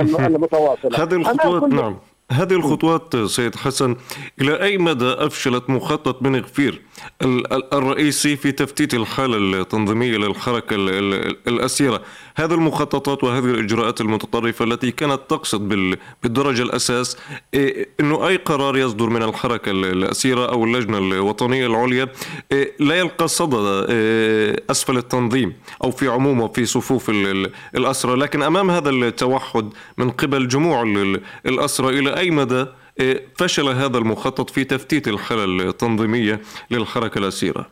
الم- 0.00 0.16
المتواصلة. 0.34 1.02
هذه 1.02 1.14
الخطوات 1.14 1.62
نعم. 1.62 1.96
هذه 2.32 2.52
الخطوات 2.52 3.16
سيد 3.16 3.56
حسن 3.56 3.96
إلى 4.40 4.62
أي 4.62 4.78
مدى 4.78 5.04
أفشلت 5.06 5.70
مخطط 5.70 6.22
بن 6.22 6.36
غفير 6.36 6.80
ال- 7.22 7.52
ال- 7.52 7.74
الرئيسي 7.74 8.36
في 8.36 8.52
تفتيت 8.52 8.94
الحالة 8.94 9.36
التنظيمية 9.60 10.16
للحركة 10.18 10.76
ال- 10.76 10.88
ال- 10.90 11.36
الأسيرة؟ 11.48 12.02
هذه 12.36 12.54
المخططات 12.54 13.24
وهذه 13.24 13.44
الإجراءات 13.44 14.00
المتطرفة 14.00 14.64
التي 14.64 14.90
كانت 14.90 15.20
تقصد 15.28 15.68
بال- 15.68 15.96
بالدرجة 16.22 16.62
الأساس 16.62 17.16
إيه، 17.54 17.88
أنه 18.00 18.28
أي 18.28 18.36
قرار 18.36 18.76
يصدر 18.76 19.10
من 19.10 19.22
الحركة 19.22 19.70
ال- 19.70 19.84
الأسيرة 19.84 20.46
أو 20.52 20.64
اللجنة 20.64 20.98
الوطنية 20.98 21.66
العليا 21.66 22.08
إيه، 22.52 22.72
لا 22.80 22.94
يلقى 22.98 23.28
صدى 23.28 23.56
إيه، 23.92 24.56
أسفل 24.70 24.96
التنظيم 24.96 25.52
أو 25.84 25.90
في 25.90 26.08
عمومه 26.08 26.48
في 26.48 26.66
صفوف 26.66 27.10
ال- 27.10 27.26
ال- 27.26 27.50
الأسرى 27.76 28.16
لكن 28.16 28.42
أمام 28.42 28.70
هذا 28.70 28.90
التوحد 28.90 29.70
من 29.98 30.10
قبل 30.10 30.48
جموع 30.48 30.82
ال- 30.82 30.96
ال- 30.98 31.20
الأسرى 31.46 31.98
إلى 31.98 32.19
أي 32.20 32.30
مدى 32.30 32.66
إيه، 33.00 33.22
فشل 33.36 33.68
هذا 33.68 33.98
المخطط 33.98 34.50
في 34.50 34.64
تفتيت 34.64 35.08
الحالة 35.08 35.44
التنظيمية 35.44 36.40
للحركة 36.70 37.18
الأسيرة. 37.18 37.66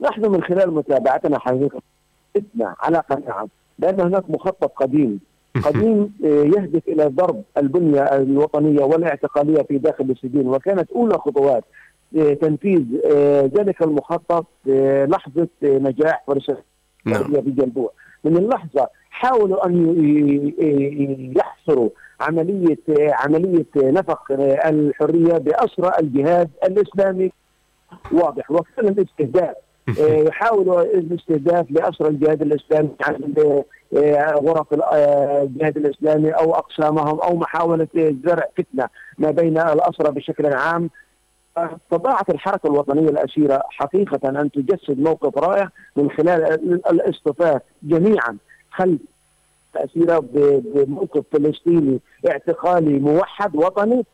نحن 0.00 0.26
من 0.26 0.42
خلال 0.42 0.74
متابعتنا 0.74 1.38
جئنا 2.36 2.74
على 2.80 3.02
قناعة 3.10 3.48
بان 3.78 4.00
هناك 4.00 4.30
مخطط 4.30 4.72
قديم. 4.76 5.20
قديم 5.64 6.12
آه، 6.24 6.26
يهدف 6.26 6.82
إلى 6.88 7.06
ضرب 7.06 7.42
البنية 7.56 8.02
الوطنية 8.02 8.84
والاعتقالية 8.84 9.62
في 9.62 9.78
داخل 9.78 10.04
السجون 10.10 10.46
وكانت 10.46 10.90
أولى 10.90 11.14
خطوات 11.14 11.64
آه، 12.16 12.34
تنفيذ 12.34 12.82
آه، 13.12 13.50
ذلك 13.54 13.82
المخطط 13.82 14.46
آه، 14.70 15.06
لحظة 15.06 15.48
آه، 15.64 15.78
نجاح 15.78 16.24
فرصه 16.26 16.58
نعم. 17.04 17.42
في 17.42 17.50
جلبوع 17.50 17.92
من 18.24 18.36
اللحظة 18.36 18.88
حاولوا 19.10 19.66
أن 19.66 21.32
يحصروا 21.36 21.90
عملية 22.20 22.78
عملية 22.98 23.66
نفق 23.76 24.32
الحرية 24.66 25.38
باسرى 25.38 25.92
الجهاد 26.00 26.50
الإسلامي. 26.64 27.32
واضح. 28.12 28.50
وكان 28.50 28.88
الاستهداف 28.98 29.56
يحاولوا 29.98 30.82
الاستهداف 30.82 31.70
لاسرى 31.70 32.08
الجهاد 32.08 32.42
الإسلامي 32.42 32.90
عن 33.02 33.34
غرف 34.34 34.66
الجهاد 34.72 35.76
الإسلامي 35.76 36.30
أو 36.30 36.54
أقسامهم 36.54 37.20
أو 37.20 37.36
محاولة 37.36 37.88
زرع 38.24 38.48
فتنة 38.56 38.88
ما 39.18 39.30
بين 39.30 39.58
الأسرى 39.58 40.12
بشكل 40.12 40.46
عام. 40.46 40.90
استطاعت 41.58 42.30
الحركة 42.30 42.66
الوطنية 42.66 43.08
الأسيرة 43.08 43.62
حقيقة 43.70 44.28
أن 44.28 44.50
تجسد 44.50 45.00
موقف 45.00 45.38
رائع 45.38 45.68
من 45.96 46.10
خلال 46.10 46.42
الاصطفاف 46.90 47.62
جميعا 47.82 48.36
خلف 48.70 49.00
الأسيرة 49.76 50.18
بموقف 50.74 51.24
فلسطيني 51.32 52.00
اعتقالي 52.30 52.98
موحد 52.98 53.56
وطني 53.56 54.04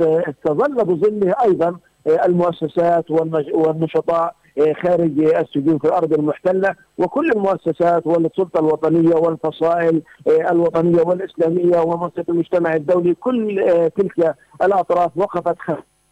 استظل 0.00 0.74
بظله 0.84 1.34
أيضا 1.44 1.76
المؤسسات 2.06 3.10
والنشطاء 3.10 4.34
خارج 4.82 5.20
السجون 5.20 5.78
في 5.78 5.84
الأرض 5.84 6.12
المحتلة 6.12 6.74
وكل 6.98 7.30
المؤسسات 7.32 8.06
والسلطة 8.06 8.60
الوطنية 8.60 9.14
والفصائل 9.14 10.02
الوطنية 10.28 11.02
والإسلامية 11.02 11.78
ومؤسسه 11.80 12.24
المجتمع 12.28 12.74
الدولي 12.74 13.14
كل 13.14 13.64
تلك 13.96 14.34
الأطراف 14.62 15.10
وقفت 15.16 15.56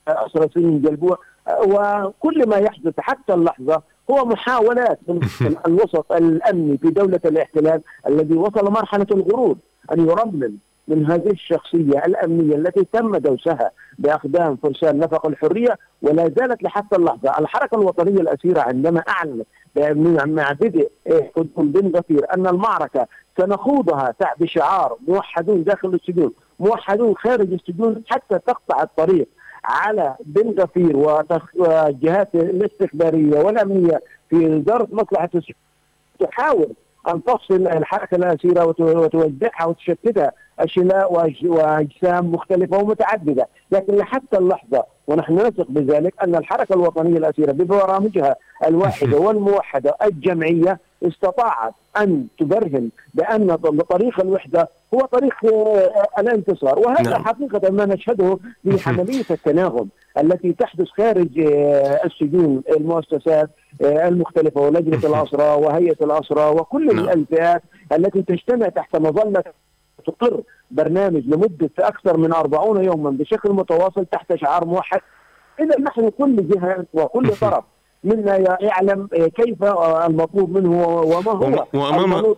اسرى 0.09 0.49
سنين 0.55 0.83
جلبوع 0.83 1.19
وكل 1.67 2.49
ما 2.49 2.57
يحدث 2.57 2.95
حتى 2.99 3.35
اللحظة 3.35 3.83
هو 4.12 4.25
محاولات 4.25 4.99
من 5.09 5.57
الوسط 5.66 6.12
الأمني 6.12 6.78
في 6.78 6.90
دولة 6.90 7.21
الاحتلال 7.25 7.81
الذي 8.07 8.35
وصل 8.35 8.73
مرحلة 8.73 9.07
الغرور 9.12 9.57
أن 9.92 10.09
يرمم 10.09 10.57
من 10.88 11.07
هذه 11.07 11.31
الشخصية 11.31 11.99
الأمنية 12.07 12.57
التي 12.57 12.87
تم 12.92 13.16
دوسها 13.16 13.71
بأقدام 13.99 14.57
فرسان 14.57 14.99
نفق 14.99 15.26
الحرية 15.26 15.78
ولا 16.02 16.23
زالت 16.38 16.62
لحتى 16.62 16.97
اللحظة. 16.97 17.38
الحركة 17.38 17.75
الوطنية 17.75 18.21
الأسيرة 18.21 18.61
عندما 18.61 19.00
أعلنت 19.09 19.47
مع 20.26 20.52
بدء 20.52 20.90
قدوم 21.37 21.73
بن 21.73 21.97
غفير 21.97 22.35
أن 22.35 22.47
المعركة 22.47 23.07
سنخوضها 23.38 24.14
تحت 24.19 24.45
شعار 24.45 24.97
موحدون 25.09 25.64
داخل 25.64 25.95
السجون 25.95 26.33
موحدون 26.61 27.14
خارج 27.16 27.52
السجون 27.52 28.02
حتى 28.07 28.38
تقطع 28.38 28.83
الطريق 28.83 29.28
على 29.64 30.16
بن 30.25 30.54
غفير 30.61 30.97
والجهات 31.54 32.35
الاستخبارية 32.35 33.38
والأمنية 33.38 34.00
في 34.31 34.64
مصلحة 34.92 35.31
السجون 35.35 35.57
تحاول 36.19 36.69
أن 37.09 37.25
تفصل 37.25 37.66
الحركة 37.66 38.14
الأسيرة 38.14 38.64
وتوزعها 38.78 39.64
وتشتتها 39.66 40.33
اشلاء 40.59 41.12
وأجسام 41.45 42.33
مختلفة 42.33 42.78
ومتعددة، 42.78 43.49
لكن 43.71 43.97
لحتى 43.97 44.38
اللحظة 44.38 44.85
ونحن 45.07 45.35
نثق 45.35 45.67
بذلك 45.69 46.15
أن 46.23 46.35
الحركة 46.35 46.73
الوطنية 46.73 47.19
الأسيرة 47.19 47.53
ببرامجها 47.53 48.37
الواحدة 48.67 49.19
والموحدة 49.27 49.97
الجمعية 50.03 50.79
استطاعت 51.03 51.75
أن 51.97 52.27
تبرهن 52.39 52.89
بأن 53.15 53.57
طريق 53.91 54.21
الوحدة 54.21 54.69
هو 54.95 55.01
طريق 55.01 55.35
الانتصار 56.19 56.79
وهذا 56.79 57.11
نعم. 57.11 57.25
حقيقة 57.25 57.71
ما 57.71 57.87
نشهده 57.87 58.39
في 58.65 58.79
عملية 58.91 59.25
التناغم 59.31 59.89
التي 60.19 60.53
تحدث 60.53 60.89
خارج 60.89 61.39
السجون 62.05 62.63
المؤسسات 62.77 63.51
المختلفة 63.83 64.61
ولجنة 64.61 64.99
الأسرى 65.11 65.65
وهيئة 65.65 65.97
الأسرى 66.05 66.49
وكل 66.49 66.97
نعم. 66.97 67.09
الفئات 67.09 67.63
التي 67.93 68.23
تجتمع 68.23 68.69
تحت 68.69 68.97
مظلة 68.97 69.45
تقر 70.07 70.43
برنامج 70.71 71.23
لمدة 71.27 71.71
أكثر 71.79 72.17
من 72.17 72.33
40 72.33 72.85
يوما 72.85 73.11
بشكل 73.11 73.53
متواصل 73.53 74.07
تحت 74.07 74.35
شعار 74.35 74.65
موحد. 74.65 75.01
اذا 75.61 75.81
نحن 75.81 76.11
كل 76.11 76.49
جهة 76.49 76.87
وكل 76.93 77.29
طرف 77.41 77.65
منا 78.05 78.37
يعلم 78.61 79.09
كيف 79.37 79.65
المطلوب 80.07 80.59
منه 80.59 80.87
وما 80.87 81.33
هو 81.33 81.67
وأمام, 81.73 82.35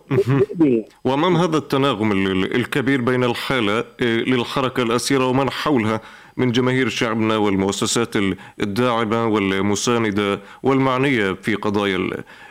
وأمام 1.05 1.35
هذا 1.37 1.57
التناغم 1.57 2.11
الكبير 2.55 3.01
بين 3.01 3.23
الحالة 3.23 3.83
للحركة 4.01 4.83
الأسيرة 4.83 5.25
ومن 5.27 5.49
حولها 5.49 6.01
من 6.37 6.51
جماهير 6.51 6.89
شعبنا 6.89 7.37
والمؤسسات 7.37 8.15
الداعمة 8.61 9.27
والمساندة 9.27 10.39
والمعنية 10.63 11.31
في 11.31 11.55
قضايا 11.55 12.09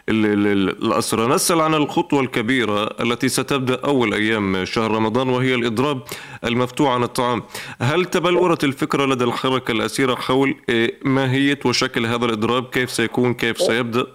الأسرى 0.08 1.34
نسأل 1.34 1.60
عن 1.60 1.74
الخطوة 1.74 2.20
الكبيرة 2.20 2.84
التي 3.00 3.28
ستبدأ 3.28 3.74
أول 3.84 4.14
أيام 4.14 4.64
شهر 4.64 4.90
رمضان 4.90 5.28
وهي 5.28 5.54
الإضراب 5.54 6.02
المفتوح 6.44 6.90
عن 6.90 7.02
الطعام. 7.02 7.42
هل 7.80 8.04
تبلورت 8.04 8.64
الفكرة 8.64 9.06
لدى 9.06 9.24
الحركة 9.24 9.72
الأسيرة 9.72 10.14
حول 10.14 10.54
ماهية 11.04 11.58
وشكل 11.64 12.06
هذا 12.06 12.24
الإضراب؟ 12.24 12.64
كيف 12.64 12.90
سيكون؟ 12.90 13.34
كيف 13.34 13.58
سيبدأ؟ 13.58 14.06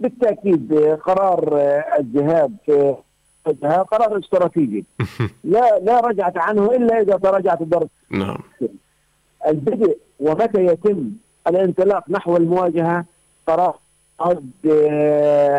بالتأكيد 0.00 0.74
قرار 1.06 1.58
الذهاب 1.98 2.56
هذا 3.62 3.82
قرار 3.82 4.18
استراتيجي. 4.18 4.84
لا 5.44 5.78
لا 5.78 6.00
رجعت 6.00 6.38
عنه 6.38 6.76
إلا 6.76 7.00
إذا 7.00 7.16
تراجعت 7.16 7.60
الدرجه 7.60 7.90
نعم. 8.10 8.38
البدء 9.46 9.98
ومتى 10.20 10.64
يتم 10.64 11.10
الانطلاق 11.46 12.10
نحو 12.10 12.36
المواجهة؟ 12.36 13.04
قرار 13.46 13.78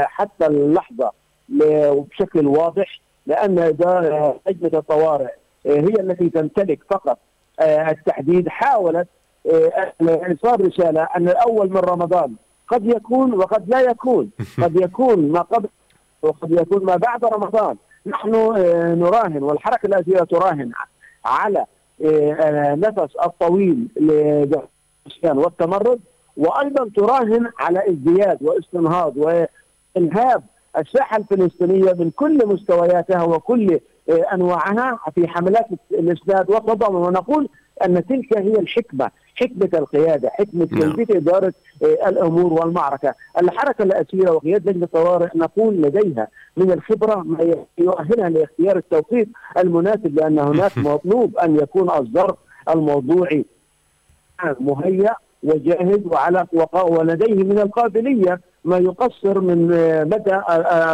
حتى 0.04 0.47
اللحظة 0.47 1.12
بشكل 1.49 2.47
واضح 2.47 3.02
لأن 3.25 3.60
لجنه 3.60 4.80
الطوارئ 4.80 5.32
هي 5.65 5.99
التي 5.99 6.30
تمتلك 6.30 6.80
فقط 6.89 7.19
التحديد 7.62 8.49
حاولت 8.49 9.08
ارسال 10.02 10.67
رسالة 10.67 11.08
أن 11.15 11.30
الأول 11.30 11.69
من 11.69 11.78
رمضان 11.78 12.36
قد 12.67 12.86
يكون 12.86 13.34
وقد 13.34 13.69
لا 13.69 13.82
يكون. 13.82 14.30
قد 14.63 14.75
يكون 14.75 15.32
ما 15.32 15.41
قبل 15.41 15.69
وقد 16.21 16.51
يكون 16.51 16.86
ما 16.86 16.95
بعد 16.95 17.25
رمضان. 17.25 17.75
نحن 18.05 18.29
نراهن 18.99 19.43
والحركة 19.43 19.88
الاسيره 19.88 20.23
تراهن 20.23 20.71
على 21.25 21.65
نفس 22.75 23.15
الطويل 23.25 23.88
للاسكان 23.99 25.38
والتمرد 25.38 25.99
وأيضا 26.38 26.89
تراهن 26.95 27.49
على 27.60 27.89
ازدياد 27.89 28.38
واستنهاض 28.41 29.13
وانهاب 29.17 30.43
الساحة 30.77 31.17
الفلسطينية 31.17 31.93
من 31.93 32.12
كل 32.12 32.47
مستوياتها 32.47 33.23
وكل 33.23 33.79
أنواعها 34.10 35.00
في 35.15 35.28
حملات 35.28 35.67
الاسناد 35.91 36.50
والتضامن. 36.50 36.95
ونقول 36.95 37.50
أن 37.86 38.06
تلك 38.06 38.38
هي 38.38 38.60
الحكمة 38.60 39.12
حكمة 39.36 39.69
القيادة، 39.74 40.30
حكمة 40.30 40.65
كيفيه 40.65 41.17
إدارة 41.17 41.54
الأمور 41.84 42.54
والمعركة، 42.54 43.15
الحركة 43.41 43.84
الأسيرة 43.84 44.32
وقيادة 44.32 44.72
لجنه 44.72 44.86
الطوارئ 44.86 45.30
نقول 45.36 45.82
لديها 45.82 46.28
من 46.58 46.72
الخبرة 46.72 47.15
ما 47.15 47.56
يؤهلها 47.78 48.30
لاختيار 48.30 48.78
التوقيت 48.78 49.30
المناسب 49.58 50.15
لأن 50.15 50.39
هناك 50.39 50.78
مطلوب 50.78 51.38
أن 51.38 51.56
يكون 51.56 51.91
الظرف 51.91 52.36
الموضوعي 52.69 53.45
مهيأ 54.60 55.15
وجاهز 55.43 56.00
وعلى 56.06 56.48
ولديه 56.74 57.43
من 57.43 57.60
القابلية 57.60 58.41
ما 58.63 58.78
يقصر 58.78 59.39
من 59.39 59.67
مدى 60.08 60.41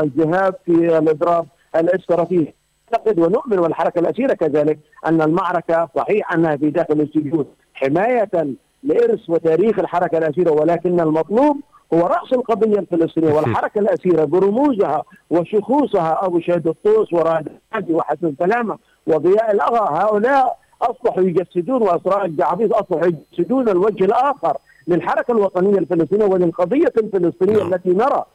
الذهاب 0.04 0.56
في 0.66 0.98
الاضراب 0.98 1.46
الاستراتيجي. 1.76 2.54
نعتقد 2.96 3.20
ونؤمن 3.20 3.60
والحركة 3.60 4.00
الاسيره 4.00 4.34
كذلك 4.34 4.80
أن 5.06 5.22
المعركة 5.22 5.90
صحيح 5.96 6.34
أنها 6.34 6.56
في 6.56 6.70
داخل 6.70 7.02
السجون 7.02 7.46
حماية 7.74 8.56
لإرث 8.84 9.30
وتاريخ 9.30 9.80
الحركة 9.80 10.18
الاسيره 10.18 10.52
ولكن 10.52 11.00
المطلوب 11.00 11.58
هو 11.94 12.00
رأس 12.00 12.34
القضية 12.34 12.80
الفلسطينية 12.80 13.34
والحركة 13.34 13.80
الاسيره 13.80 14.26
برموزها 14.26 15.04
وشخوصها 15.30 16.26
أبو 16.26 16.40
شهد 16.40 16.68
الطوس 16.68 17.14
ورائد 17.14 17.48
وحسن 17.90 18.36
سلامة 18.40 18.78
وضياء 19.08 19.52
الأغا. 19.52 20.04
هؤلاء 20.04 20.58
أصبحوا 20.82 21.24
يجسدون 21.24 21.82
واسراء 21.82 22.26
الجعبيط 22.26 22.74
أصبحوا 22.74 23.08
يجسدون 23.08 23.70
الوجه 23.70 24.06
الآخر 24.06 24.58
للحركة 24.88 25.32
الوطنية 25.32 25.80
الفلسطينية 25.80 26.26
وللقضية 26.26 26.94
الفلسطينية 26.98 27.62
التي 27.62 27.90
نرى 27.90 28.26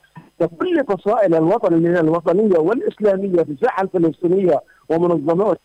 كل 0.47 0.85
فصائل 0.89 1.35
الوطن 1.35 1.73
من 1.75 1.97
الوطنية 1.97 2.59
والإسلامية 2.59 3.43
في 3.43 3.51
الساحه 3.53 3.83
الفلسطينيه 3.83 4.61
ومنظمات 4.89 5.59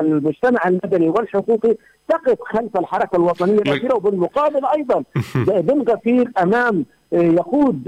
المجتمع 0.00 0.60
المدني 0.66 1.08
والحقوقي 1.08 1.76
تقف 2.08 2.38
خلف 2.40 2.76
الحركة 2.76 3.16
الوطنية 3.16 3.58
الاخيره 3.58 3.94
وبالمقابل 3.94 4.60
أيضا 4.76 5.04
بن 5.46 5.82
غفير 5.82 6.32
أمام 6.42 6.84
يقود 7.12 7.86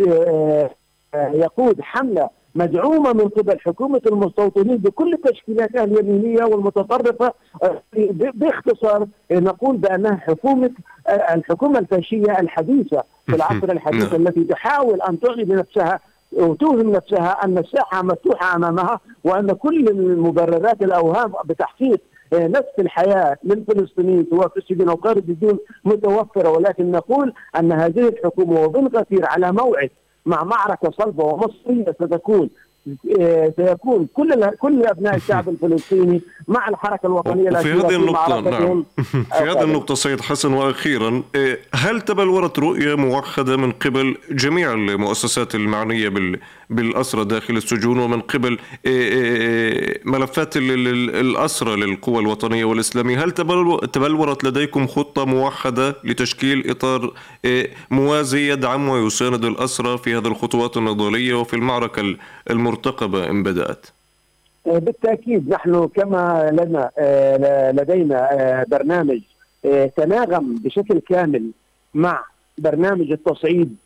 يقود 1.14 1.80
حملة 1.80 2.30
مدعومة 2.54 3.12
من 3.12 3.28
قبل 3.28 3.60
حكومة 3.60 4.00
المستوطنين 4.06 4.76
بكل 4.76 5.18
تشكيلاتها 5.24 5.84
اليمينية 5.84 6.44
والمتطرفة 6.44 7.32
باختصار 8.18 9.06
نقول 9.32 9.76
بأنها 9.76 10.16
حكومة 10.16 10.70
الحكومة 11.08 11.78
الفاشية 11.78 12.40
الحديثة 12.40 13.02
في 13.26 13.36
العصر 13.36 13.72
الحديث 13.72 14.14
التي 14.14 14.44
تحاول 14.44 15.02
أن 15.02 15.20
تعلي 15.20 15.44
بنفسها 15.44 16.00
وتوهم 16.32 16.92
نفسها 16.92 17.44
أن 17.44 17.58
الساحة 17.58 18.02
مفتوحة 18.02 18.56
أمامها 18.56 19.00
وأن 19.24 19.52
كل 19.52 19.88
المبررات 19.88 20.82
الأوهام 20.82 21.32
بتحقيق 21.44 22.00
آه، 22.32 22.46
نفس 22.46 22.68
الحياة 22.78 23.36
للفلسطينيين 23.44 24.26
سواء 24.30 24.48
في 24.48 24.56
السجن 24.56 24.88
أو 24.88 24.96
خارج 24.96 25.22
السجون 25.28 25.58
متوفرة. 25.84 26.48
ولكن 26.50 26.90
نقول 26.90 27.32
أن 27.58 27.72
هذه 27.72 28.08
الحكومة 28.08 28.60
وبن 28.60 28.86
غفير 28.86 29.26
على 29.26 29.52
موعد 29.52 29.90
مع 30.26 30.44
معركة 30.44 30.90
صلبة 30.90 31.24
ومصرية 31.24 31.96
ستكون 32.02 32.50
آه، 33.20 33.52
سيكون 33.56 34.08
كل 34.14 34.50
كل 34.58 34.84
أبناء 34.86 35.16
الشعب 35.16 35.48
الفلسطيني 35.48 36.22
مع 36.48 36.68
الحركة 36.68 37.06
الوطنية 37.06 37.50
في 37.60 37.72
هذه 37.72 37.96
النقطة 37.96 38.40
نعم. 38.40 38.84
في 39.12 39.44
هذه 39.44 39.62
النقطة 39.62 39.94
سيد 39.94 40.20
حسن 40.20 40.52
وأخيرا 40.52 41.22
آه، 41.36 41.58
هل 41.74 42.00
تبلورت 42.00 42.58
رؤية 42.58 42.94
موحدة 42.94 43.56
من 43.56 43.72
قبل 43.72 44.16
جميع 44.30 44.72
المؤسسات 44.72 45.54
المعنية 45.54 46.08
بال 46.08 46.40
بالأسرى 46.70 47.24
داخل 47.24 47.56
السجون 47.56 47.98
ومن 47.98 48.20
قبل 48.20 48.58
آه، 48.86 49.96
ملفات 50.04 50.56
الأسرى 50.56 51.76
للقوى 51.76 52.18
الوطنية 52.18 52.64
والإسلامية 52.64 53.24
هل 53.24 53.30
تبلورت 53.92 54.44
لديكم 54.44 54.86
خطة 54.86 55.24
موحدة 55.24 55.96
لتشكيل 56.04 56.70
إطار 56.70 57.12
موازي 57.90 58.50
يدعم 58.52 58.88
ويساند 58.88 59.44
الأسرى 59.44 59.98
في 59.98 60.16
هذه 60.16 60.26
الخطوات 60.26 60.76
النضالية 60.76 61.34
وفي 61.34 61.54
المعركة 61.54 62.16
المرتقبة 62.50 63.30
إن 63.30 63.42
بدأت؟ 63.42 63.86
آه، 64.66 64.78
بالتأكيد 64.78 65.48
نحن 65.48 65.88
كما 65.96 66.50
لنا 66.52 66.90
آه، 66.98 67.70
لدينا 67.70 68.32
آه، 68.32 68.66
برنامج 68.68 69.20
تناغم 69.96 70.54
بشكل 70.54 71.00
كامل 71.08 71.50
مع 71.94 72.24
برنامج 72.60 73.12
التصعيد 73.12 73.76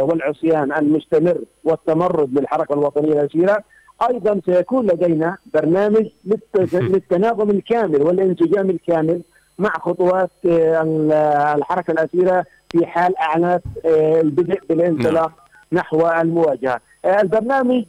والعصيان 0.00 0.72
المستمر 0.72 1.38
والتمرد 1.64 2.38
للحركة 2.38 2.72
الوطنية 2.72 3.12
الأسيرة 3.12 3.64
أيضا 4.10 4.40
سيكون 4.46 4.86
لدينا 4.86 5.36
برنامج 5.54 6.06
للتناغم 6.72 7.50
الكامل 7.50 8.02
والانسجام 8.02 8.70
الكامل 8.70 9.20
مع 9.58 9.70
خطوات 9.70 10.30
الحركة 10.44 11.90
الأسيرة 11.90 12.44
في 12.72 12.86
حال 12.86 13.18
أعلانات 13.18 13.62
البدء 13.84 14.60
بالانطلاق 14.68 15.32
نعم. 15.72 15.82
نحو 15.82 16.08
المواجهة 16.08 16.80
البرنامج 17.04 17.84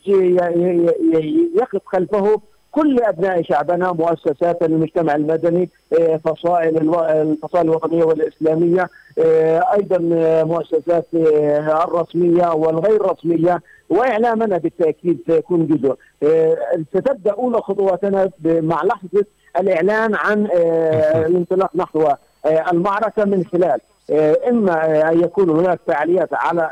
يقف 1.55 1.81
خلفه 1.85 2.41
كل 2.73 2.99
أبناء 3.01 3.41
شعبنا 3.41 3.91
مؤسسات 3.91 4.63
المجتمع 4.63 5.15
المدني 5.15 5.69
آه، 5.99 6.17
فصائل 6.25 6.77
الفصائل 6.93 7.65
الوطنية 7.65 8.03
والإسلامية 8.03 8.89
آه، 9.19 9.73
أيضا 9.73 9.97
مؤسسات 10.43 11.05
آه، 11.15 11.83
الرسمية 11.83 12.53
والغير 12.53 13.01
رسمية 13.01 13.61
وإعلامنا 13.89 14.57
بالتأكيد 14.57 15.19
سيكون 15.27 15.67
جزء. 15.67 15.95
ستبدا 16.93 17.31
اولى 17.31 17.61
خطواتنا 17.61 18.29
مع 18.45 18.83
لحظة 18.83 19.25
الإعلان 19.59 20.15
عن 20.15 20.47
الانطلاق 21.15 21.75
نحو 21.75 22.09
المعركة 22.71 23.25
من 23.25 23.45
خلال 23.45 23.79
إما 24.49 25.09
أن 25.11 25.23
يكون 25.23 25.49
هناك 25.49 25.79
فعاليات 25.87 26.29
على 26.33 26.69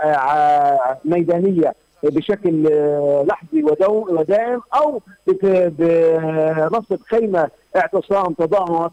ميدانية 1.05 1.73
بشكل 2.03 2.67
آه، 2.67 3.25
لحظي 3.27 3.63
ودائم 4.09 4.61
أو 4.75 5.01
بنصب 5.27 6.99
خيمة 7.09 7.49
اعتصام 7.75 8.33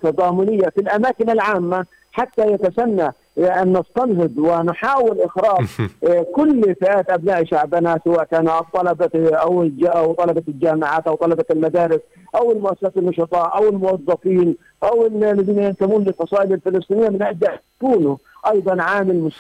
تضامنية 0.03 0.69
في 0.69 0.81
الأماكن 0.81 1.31
العامة 1.31 1.87
حتى 2.13 2.53
يتسنى 2.53 3.13
أن 3.39 3.79
نستنهض 3.79 4.39
ونحاول 4.39 5.21
إخراج 5.21 5.67
آه، 6.05 6.27
كل 6.35 6.75
فئات 6.75 7.11
أبناء 7.11 7.45
شعبنا 7.45 8.01
سواء 8.05 8.25
كان 8.25 8.49
الطلبه 8.49 9.37
أو 9.37 9.71
أو 9.83 10.13
طلبة 10.13 10.43
الجامعات 10.49 11.07
أو 11.07 11.15
طلبة 11.15 11.45
المدارس 11.51 12.01
أو 12.35 12.53
المؤسسات 12.53 12.97
النشطاء 12.97 13.57
أو 13.57 13.69
الموظفين 13.69 14.57
أو 14.83 15.07
الذين 15.07 15.59
ينتمون 15.59 16.05
للفصائل 16.05 16.53
الفلسطينية 16.53 17.09
من 17.09 17.23
أجل 17.23 17.49
يكونوا 17.83 18.17
أيضا 18.51 18.83
عامل 18.83 19.31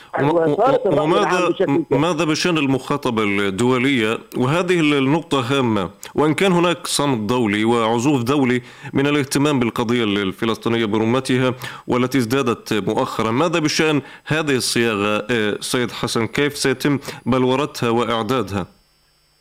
وماذا 0.86 1.54
ماذا 1.90 2.24
بشأن 2.24 2.58
المخاطبة 2.58 3.22
الدولية؟ 3.22 4.18
وهذه 4.36 4.80
النقطة 4.80 5.40
هامة. 5.40 5.90
وإن 6.14 6.34
كان 6.34 6.52
هناك 6.52 6.86
صمت 6.86 7.28
دولي 7.28 7.64
وعزوف 7.64 8.22
دولي 8.22 8.62
من 8.92 9.06
الاهتمام 9.06 9.60
بالقضية 9.60 10.04
الفلسطينية 10.04 10.84
برمتها 10.84 11.54
والتي 11.86 12.18
ازدادت 12.18 12.72
مؤخرا 12.72 13.30
ماذا 13.30 13.58
بشأن 13.58 14.02
هذه 14.26 14.56
الصياغة؟ 14.56 15.26
آه، 15.30 15.56
سيد 15.60 15.90
حسن 15.90 16.26
كيف 16.26 16.56
سيتم 16.56 16.98
بلورتها 17.26 17.90
وإعدادها؟ 17.90 18.66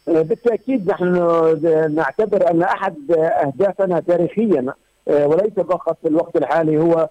آه، 0.07 0.21
بالتأكيد 0.21 0.91
نحن 0.91 1.13
نعتبر 1.95 2.51
أن 2.51 2.61
أحد 2.63 3.11
أهدافنا 3.11 3.99
تاريخيا 3.99 4.73
وليس 5.09 5.53
فقط 5.53 5.97
في 6.01 6.07
الوقت 6.07 6.35
الحالي 6.35 6.77
هو 6.77 7.09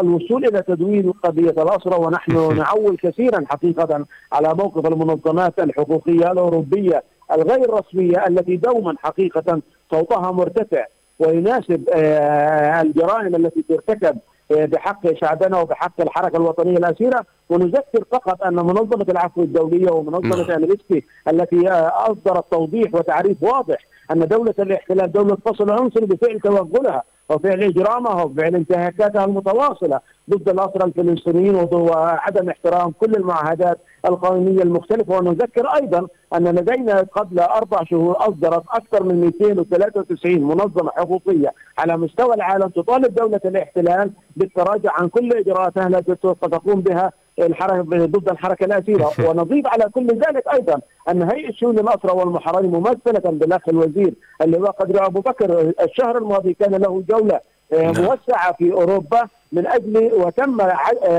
الوصول 0.00 0.44
إلى 0.44 0.62
تدوين 0.62 1.12
قضية 1.12 1.50
الاسرى 1.50 1.96
ونحن 1.96 2.56
نعول 2.58 2.96
كثيرا 2.96 3.44
حقيقة 3.50 4.04
على 4.32 4.54
موقف 4.54 4.86
المنظمات 4.86 5.58
الحقوقية 5.58 6.32
الأوروبية 6.32 7.02
الغير 7.32 7.74
رسمية 7.74 8.26
التي 8.26 8.56
دوما 8.56 8.94
حقيقة 8.98 9.60
صوتها 9.90 10.30
مرتفع 10.30 10.84
ويناسب 11.18 11.88
آه، 11.94 12.82
الجرائم 12.82 13.34
التي 13.34 13.64
ترتكب 13.68 14.18
آه، 14.52 14.64
بحق 14.64 15.12
شعبنا 15.20 15.60
وبحق 15.60 16.00
الحركة 16.00 16.36
الوطنية 16.36 16.76
الأسيرة 16.76 17.24
ونذكر 17.50 18.04
فقط 18.12 18.42
أن 18.42 18.54
منظمة 18.54 19.06
العفو 19.08 19.42
الدولية 19.42 19.90
ومنظمة 19.90 20.46
نعم. 20.46 20.64
امنستي 20.64 21.04
التي 21.28 21.68
آه، 21.68 22.12
أصدرت 22.12 22.44
توضيح 22.50 22.94
وتعريف 22.94 23.42
واضح 23.42 23.78
أن 24.10 24.28
دولة 24.28 24.54
الاحتلال 24.58 25.12
دولة 25.12 25.36
فصل 25.44 25.70
عنصري 25.70 26.06
بفعل 26.06 26.40
توغلها 26.40 27.02
وفعل 27.30 27.62
اجرامها 27.62 28.22
وفعل 28.22 28.54
انتهاكاتها 28.54 29.24
المتواصلة 29.24 30.00
ضد 30.30 30.48
الاسرى 30.48 30.84
الفلسطينيين 30.84 31.54
وعدم 31.72 32.48
احترام 32.48 32.90
كل 32.90 33.14
المعاهدات 33.14 33.78
القانونية 34.06 34.62
المختلفة. 34.62 35.18
ونذكر 35.18 35.66
أيضا 35.66 36.06
أن 36.34 36.48
لدينا 36.48 37.00
قبل 37.00 37.40
أربع 37.40 37.84
شهور 37.84 38.16
أصدرت 38.18 38.62
أكثر 38.70 39.02
من 39.02 39.20
293 39.20 40.40
منظمة 40.40 40.90
حقوقية 40.90 41.52
على 41.78 41.96
مستوى 41.96 42.34
العالم 42.34 42.68
تطالب 42.68 43.14
دولة 43.14 43.40
الاحتلال 43.44 44.10
بالتراجع 44.36 44.92
عن 44.92 45.08
كل 45.08 45.32
إجراءاتها 45.32 45.86
التي 45.86 46.14
تقوم 46.14 46.80
بها 46.80 47.12
الحركة 47.38 47.82
ضد 48.06 48.28
الحركة 48.28 48.64
الاسيره 48.64 49.12
ونضيف 49.28 49.66
على 49.66 49.84
كل 49.94 50.06
ذلك 50.06 50.42
أيضا 50.52 50.80
أن 51.08 51.22
هيئة 51.22 51.52
شؤون 51.52 51.78
الاسرى 51.78 52.12
والمحررين 52.12 52.70
ممثلة 52.70 53.30
بالاخ 53.30 53.68
الوزير 53.68 54.14
اللواء 54.42 54.70
قدر 54.70 55.06
أبو 55.06 55.20
بكر 55.20 55.72
الشهر 55.82 56.18
الماضي 56.18 56.54
كان 56.54 56.74
له 56.74 57.02
جولة 57.08 57.40
آه، 57.72 57.82
نعم. 57.82 58.04
موسعة 58.04 58.52
في 58.52 58.72
أوروبا 58.72 59.28
من 59.52 59.66
أجل 59.66 60.10
وتم 60.14 60.60
آه، 60.60 60.74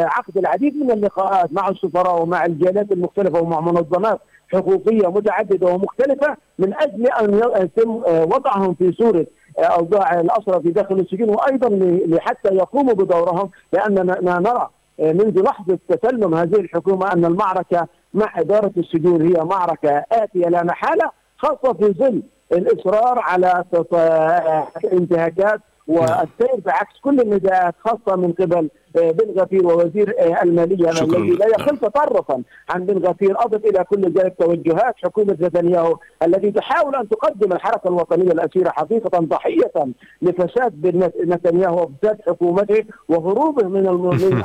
عقد 0.06 0.38
العديد 0.38 0.76
من 0.76 0.92
اللقاءات 0.92 1.54
مع 1.54 1.70
السفراء 1.70 2.22
ومع 2.22 2.46
الجالات 2.46 2.92
المختلفة 2.92 3.42
ومع 3.42 3.60
منظمات 3.60 4.20
حقوقية 4.48 5.08
متعددة 5.08 5.68
ومختلفة 5.68 6.38
من 6.60 6.74
أجل 6.74 7.08
أن 7.08 7.54
يتم 7.64 8.02
آه، 8.08 8.24
وضعهم 8.24 8.74
في 8.74 8.92
صورة 8.92 9.26
أوضاع 9.60 10.20
الاسرى 10.20 10.62
في 10.62 10.72
داخل 10.72 11.00
السجون 11.00 11.30
وأيضا 11.30 11.70
لحتى 12.08 12.56
يقوموا 12.56 12.94
بدورهم 12.94 13.50
لأننا 13.74 14.40
نرى 14.40 14.70
منذ 15.00 15.44
لحظة 15.44 15.80
تسلم 15.88 16.36
هذه 16.36 16.56
الحكومة 16.56 17.14
أن 17.14 17.26
المعركة 17.26 17.88
مع 18.14 18.40
إدارة 18.40 18.72
السجون 18.78 19.22
هي 19.22 19.44
معركة 19.44 20.06
آتية 20.12 20.48
لا 20.48 20.64
محالة 20.64 21.12
خاصة 21.38 21.74
في 21.74 21.94
ظل 21.94 22.24
الإصرار 22.52 23.20
على 23.20 23.64
انتهاكات 24.94 25.62
والسير 25.90 26.60
بعكس 26.66 27.00
كل 27.04 27.20
النداءات 27.20 27.76
خاصة 27.80 28.16
من 28.16 28.32
قبل 28.32 28.70
آه، 28.98 29.12
بن 29.12 29.42
غفير 29.42 29.68
ووزير 29.68 30.16
آه، 30.20 30.44
المالية 30.44 30.90
الذي 30.90 31.30
لا 31.30 31.48
يقل 31.48 31.78
تطرفا 31.78 32.44
عن 32.70 32.86
بن 32.86 33.08
غفير 33.08 33.36
أضف 33.40 33.66
إلى 33.66 33.84
كل 33.84 34.02
ذلك 34.02 34.36
توجهات 34.40 34.96
حكومة 35.04 35.38
نتنياهو 35.42 35.98
التي 36.24 36.52
تحاول 36.52 36.96
أن 36.96 37.10
تقدم 37.10 37.54
الحركة 37.54 37.88
الوطنية 37.88 38.32
الأسيرة 38.32 38.70
حقيقة 38.70 39.20
ضحية 39.20 39.72
لفساد 40.22 41.12
نتنياهو 41.26 41.84
وفساد 41.84 42.18
حكومته 42.28 42.84
وهروبه 43.10 43.68
من 43.80 43.88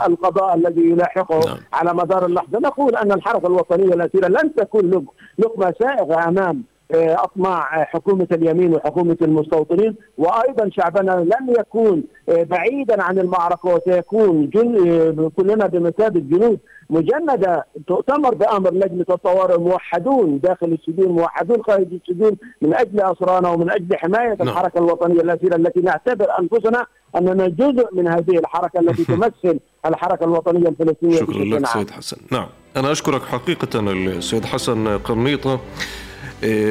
القضاء 0.06 0.54
الذي 0.54 0.90
يلاحقه 0.90 1.40
نعم. 1.46 1.58
على 1.72 1.94
مدار 1.94 2.26
اللحظة. 2.26 2.58
نقول 2.58 2.96
أن 2.96 3.12
الحركة 3.12 3.46
الوطنية 3.46 3.94
الأسيرة 3.94 4.28
لن 4.28 4.54
تكون 4.54 5.06
لقمة 5.38 5.74
سائغة 5.80 6.28
أمام 6.28 6.64
أطماع 6.92 7.84
حكومة 7.84 8.28
اليمين 8.32 8.74
وحكومة 8.74 9.16
المستوطنين. 9.22 9.94
وأيضا 10.18 10.70
شعبنا 10.72 11.10
لن 11.10 11.54
يكون 11.58 12.02
بعيدا 12.28 13.02
عن 13.02 13.18
المعركة 13.18 13.68
وسيكون 13.68 14.50
جن 14.50 15.30
كلنا 15.36 15.66
بمثابة 15.66 16.20
جنود 16.20 16.58
مجندة 16.90 17.66
تؤتمر 17.86 18.34
بأمر 18.34 18.70
لجنة 18.70 19.06
الطوارئ. 19.10 19.58
موحدون 19.58 20.40
داخل 20.40 20.72
السجون 20.72 21.08
موحدون 21.08 21.62
خارج 21.62 21.86
السجون 21.92 22.36
من 22.62 22.74
أجل 22.74 23.00
أسرانا 23.00 23.48
ومن 23.48 23.70
أجل 23.70 23.96
حماية 23.96 24.36
نعم. 24.38 24.48
الحركة 24.48 24.78
الوطنية 24.78 25.20
الاسيره 25.20 25.56
التي 25.56 25.80
نعتبر 25.80 26.26
أنفسنا 26.40 26.86
أننا 27.16 27.48
جزء 27.48 27.88
من 27.92 28.08
هذه 28.08 28.38
الحركة 28.38 28.80
التي 28.80 29.04
تمثل 29.14 29.58
الحركة 29.86 30.24
الوطنية 30.24 30.68
الفلسطينية 30.68 31.16
شكرا 31.16 31.44
لك 31.44 31.66
سيد 31.66 31.90
حسن. 31.90 32.16
نعم 32.32 32.46
أنا 32.76 32.92
أشكرك 32.92 33.22
حقيقه 33.22 33.80
السيد 33.80 34.44
حسن 34.44 34.86
آه، 34.86 34.96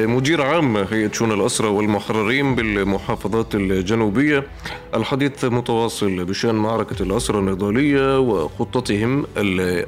مدير 0.06 0.42
عام 0.42 0.76
هيئة 0.76 1.12
شؤون 1.12 1.32
الأسرى 1.32 1.68
والمحررين 1.68 2.54
بالمحافظات 2.54 3.54
الجنوبية. 3.54 4.46
الحديث 4.94 5.44
متواصل 5.44 6.24
بشأن 6.24 6.54
معركة 6.54 7.02
الأسرى 7.02 7.38
النضالية 7.38 8.20
وخطتهم 8.20 9.26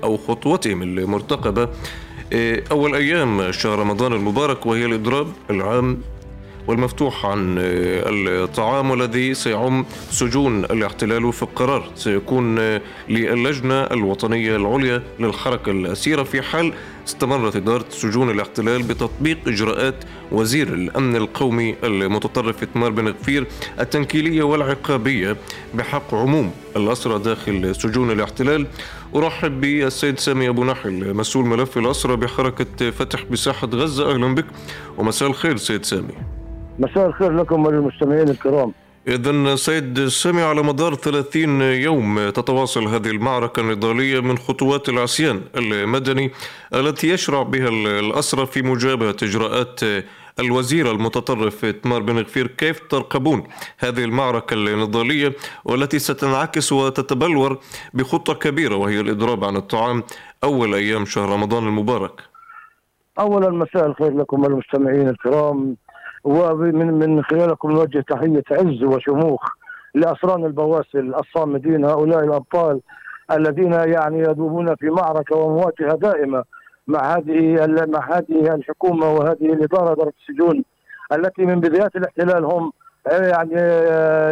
أو 0.05 0.17
خطوتهم 0.17 0.83
المرتقبة. 0.83 1.69
آه، 2.33 2.63
أول 2.71 2.95
أيام 2.95 3.53
شهر 3.53 3.79
رمضان 3.79 4.13
المبارك 4.13 4.67
وهي 4.67 4.85
الإضراب 4.85 5.27
العام 5.51 5.99
والمفتوح 6.67 7.27
عن 7.27 7.57
الطعام 7.59 8.91
والذي 8.91 9.35
سيعم 9.35 9.87
سجون 10.11 10.65
الاحتلال 10.65 11.25
وفق 11.25 11.49
قرار 11.57 11.91
سيكون 11.95 12.59
للجنة 13.09 13.83
الوطنية 13.83 14.57
العليا 14.57 15.03
للحركة 15.21 15.73
الأسيرة 15.73 16.23
في 16.23 16.43
حال 16.43 16.73
استمرت 17.09 17.57
إدارة 17.57 17.85
سجون 17.91 18.31
الاحتلال 18.31 18.83
بتطبيق 18.83 19.39
إجراءات 19.47 19.95
وزير 20.33 20.69
الأمن 20.69 21.17
القومي 21.17 21.75
المتطرف 21.85 22.63
إتمار 22.63 22.91
بن 22.91 23.09
غفير 23.09 23.47
التنكيلية 23.81 24.43
والعقابية 24.43 25.37
بحق 25.75 26.15
عموم 26.15 26.51
الأسرى 26.77 27.19
داخل 27.19 27.75
سجون 27.77 28.11
الاحتلال. 28.11 28.67
أرحب 29.17 29.61
بالسيد 29.61 30.19
سامي 30.19 30.49
أبو 30.49 30.65
نحل 30.65 31.15
مسؤول 31.15 31.47
ملف 31.47 31.79
الأسرى 31.79 32.17
بحركة 32.17 32.91
فتح 32.91 33.25
بساحة 33.25 33.67
غزة. 33.67 34.15
أهلا 34.15 34.35
بك 34.35 34.47
ومساء 34.99 35.29
الخير 35.29 35.57
سيد 35.57 35.85
سامي. 35.85 36.36
مساء 36.79 37.07
الخير 37.07 37.33
لكم 37.33 37.67
وللمستمعين 37.67 38.29
الكرام. 38.29 38.73
إذا 39.09 39.57
سيد 39.57 40.09
سامي 40.09 40.43
على 40.43 40.63
مدار 40.63 40.95
30 40.95 41.61
يوم 41.61 42.31
تتواصل 42.31 42.85
هذه 42.89 43.11
المعركة 43.11 43.61
النضالية 43.61 44.21
من 44.21 44.39
خطوات 44.39 44.89
العصيان 44.89 45.41
المدني 45.57 46.31
التي 46.75 47.09
يشرع 47.09 47.43
بها 47.43 47.69
الأسرى 48.01 48.47
في 48.47 48.63
مجابهة 48.63 49.17
إجراءات 49.23 49.81
الوزير 50.39 50.91
المتطرف 50.91 51.65
تمار 51.65 52.03
بن 52.03 52.19
غفير 52.19 52.47
كيف 52.47 52.81
ترقبون 52.91 53.43
هذه 53.79 54.05
المعركة 54.05 54.55
النضالية 54.55 55.33
والتي 55.65 55.99
ستنعكس 55.99 56.73
وتتبلور 56.73 57.59
بخطة 57.95 58.35
كبيرة 58.35 58.77
وهي 58.77 59.01
الإضراب 59.01 59.45
عن 59.45 59.57
الطعام 59.57 60.03
أول 60.45 60.75
أيام 60.75 61.05
شهر 61.05 61.29
رمضان 61.29 61.67
المبارك. 61.67 62.21
أولا 63.19 63.51
مساء 63.51 63.87
الخير 63.87 64.19
لكم 64.19 64.45
المستمعين 64.45 65.09
الكرام. 65.09 65.77
ومن 66.27 66.95
من 66.95 67.23
خلالكم 67.25 67.71
نوجه 67.71 68.01
تحية 68.01 68.43
عز 68.51 68.83
وشموخ 68.83 69.41
لأسران 69.95 70.45
البواسل 70.45 71.15
الصامدين 71.15 71.85
هؤلاء 71.85 72.25
الأبطال 72.25 72.81
الذين 73.31 73.73
يعني 73.73 74.19
يذوبون 74.19 74.75
في 74.75 74.87
معركة 74.87 75.37
ومواجهة 75.37 75.97
دائمة 75.97 76.45
مع 76.87 77.17
هذه 77.17 77.67
مع 77.89 78.17
هذه 78.17 78.55
الحكومة 78.55 79.13
وهذه 79.13 79.53
الإدارة 79.53 79.93
إدارة 79.93 80.13
السجون 80.21 80.65
التي 81.13 81.43
من 81.43 81.61
بدايات 81.61 81.97
الاحتلال 81.97 82.45
هم 82.45 82.73
يعني 83.13 83.55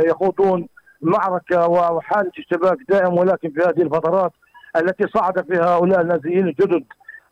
يخوضون 0.09 0.66
معركة 1.02 1.68
وحالة 1.68 2.30
اشتباك 2.38 2.78
دائم 2.88 3.18
ولكن 3.18 3.50
في 3.50 3.61
هذه 3.61 3.83
الفترات 3.83 4.33
التي 4.76 5.04
صعد 5.14 5.44
فيها 5.46 5.76
هؤلاء 5.76 6.00
النازيين 6.00 6.48
الجدد 6.48 6.85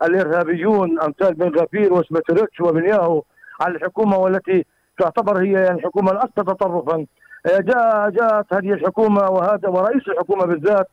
الإرهابيون 0.02 1.00
أمثال 1.00 1.34
بن 1.34 1.60
غفير 1.60 1.92
وسمتريتش 1.92 2.60
وبن 2.60 2.84
ياهو 2.84 3.22
على 3.62 3.76
الحكومة 3.76 4.16
والتي 4.16 4.64
تعتبر 4.98 5.42
هي 5.42 5.52
يعني 5.52 5.78
الحكومة 5.78 6.12
الأكثر 6.12 6.42
تطرفا. 6.42 7.06
آه، 7.46 7.58
جاء 7.58 8.10
جاءت 8.10 8.54
هذه 8.54 8.72
الحكومة 8.72 9.30
وهذا 9.30 9.68
ورئيس 9.68 10.08
الحكومة 10.08 10.44
بالذات 10.46 10.88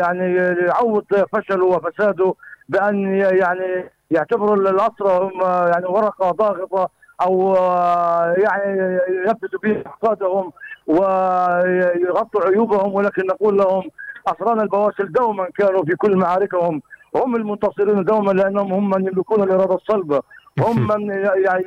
يعني 0.00 0.34
يعوض 0.66 1.04
فشله 1.32 1.64
وفساده 1.64 2.34
بأن 2.68 3.14
يعني 3.14 3.84
يعتبروا 4.10 4.56
الاسرى 4.56 5.18
هم 5.18 5.40
يعني 5.42 5.86
ورقة 5.86 6.30
ضاغطة 6.30 6.88
أو 7.22 7.56
آه، 7.56 8.34
يعني 8.38 8.98
ينفذوا 9.08 9.60
به 9.62 9.82
احقادهم 9.86 10.52
ويغطوا 10.86 12.44
عيوبهم 12.44 12.94
ولكن 12.94 13.26
نقول 13.26 13.56
لهم 13.56 13.82
أسرانا 14.26 14.62
البواسل 14.62 15.12
دوما 15.12 15.48
كانوا 15.58 15.84
في 15.84 15.96
كل 15.96 16.16
معاركهم. 16.16 16.82
هم 17.16 17.36
المنتصرين 17.36 18.04
دوما 18.04 18.32
لأنهم 18.32 18.72
هم 18.72 18.90
من 18.90 19.06
يملكون 19.06 19.42
الاراده 19.42 19.74
الصلبة. 19.74 20.22
هم 20.60 20.86
من 20.86 21.10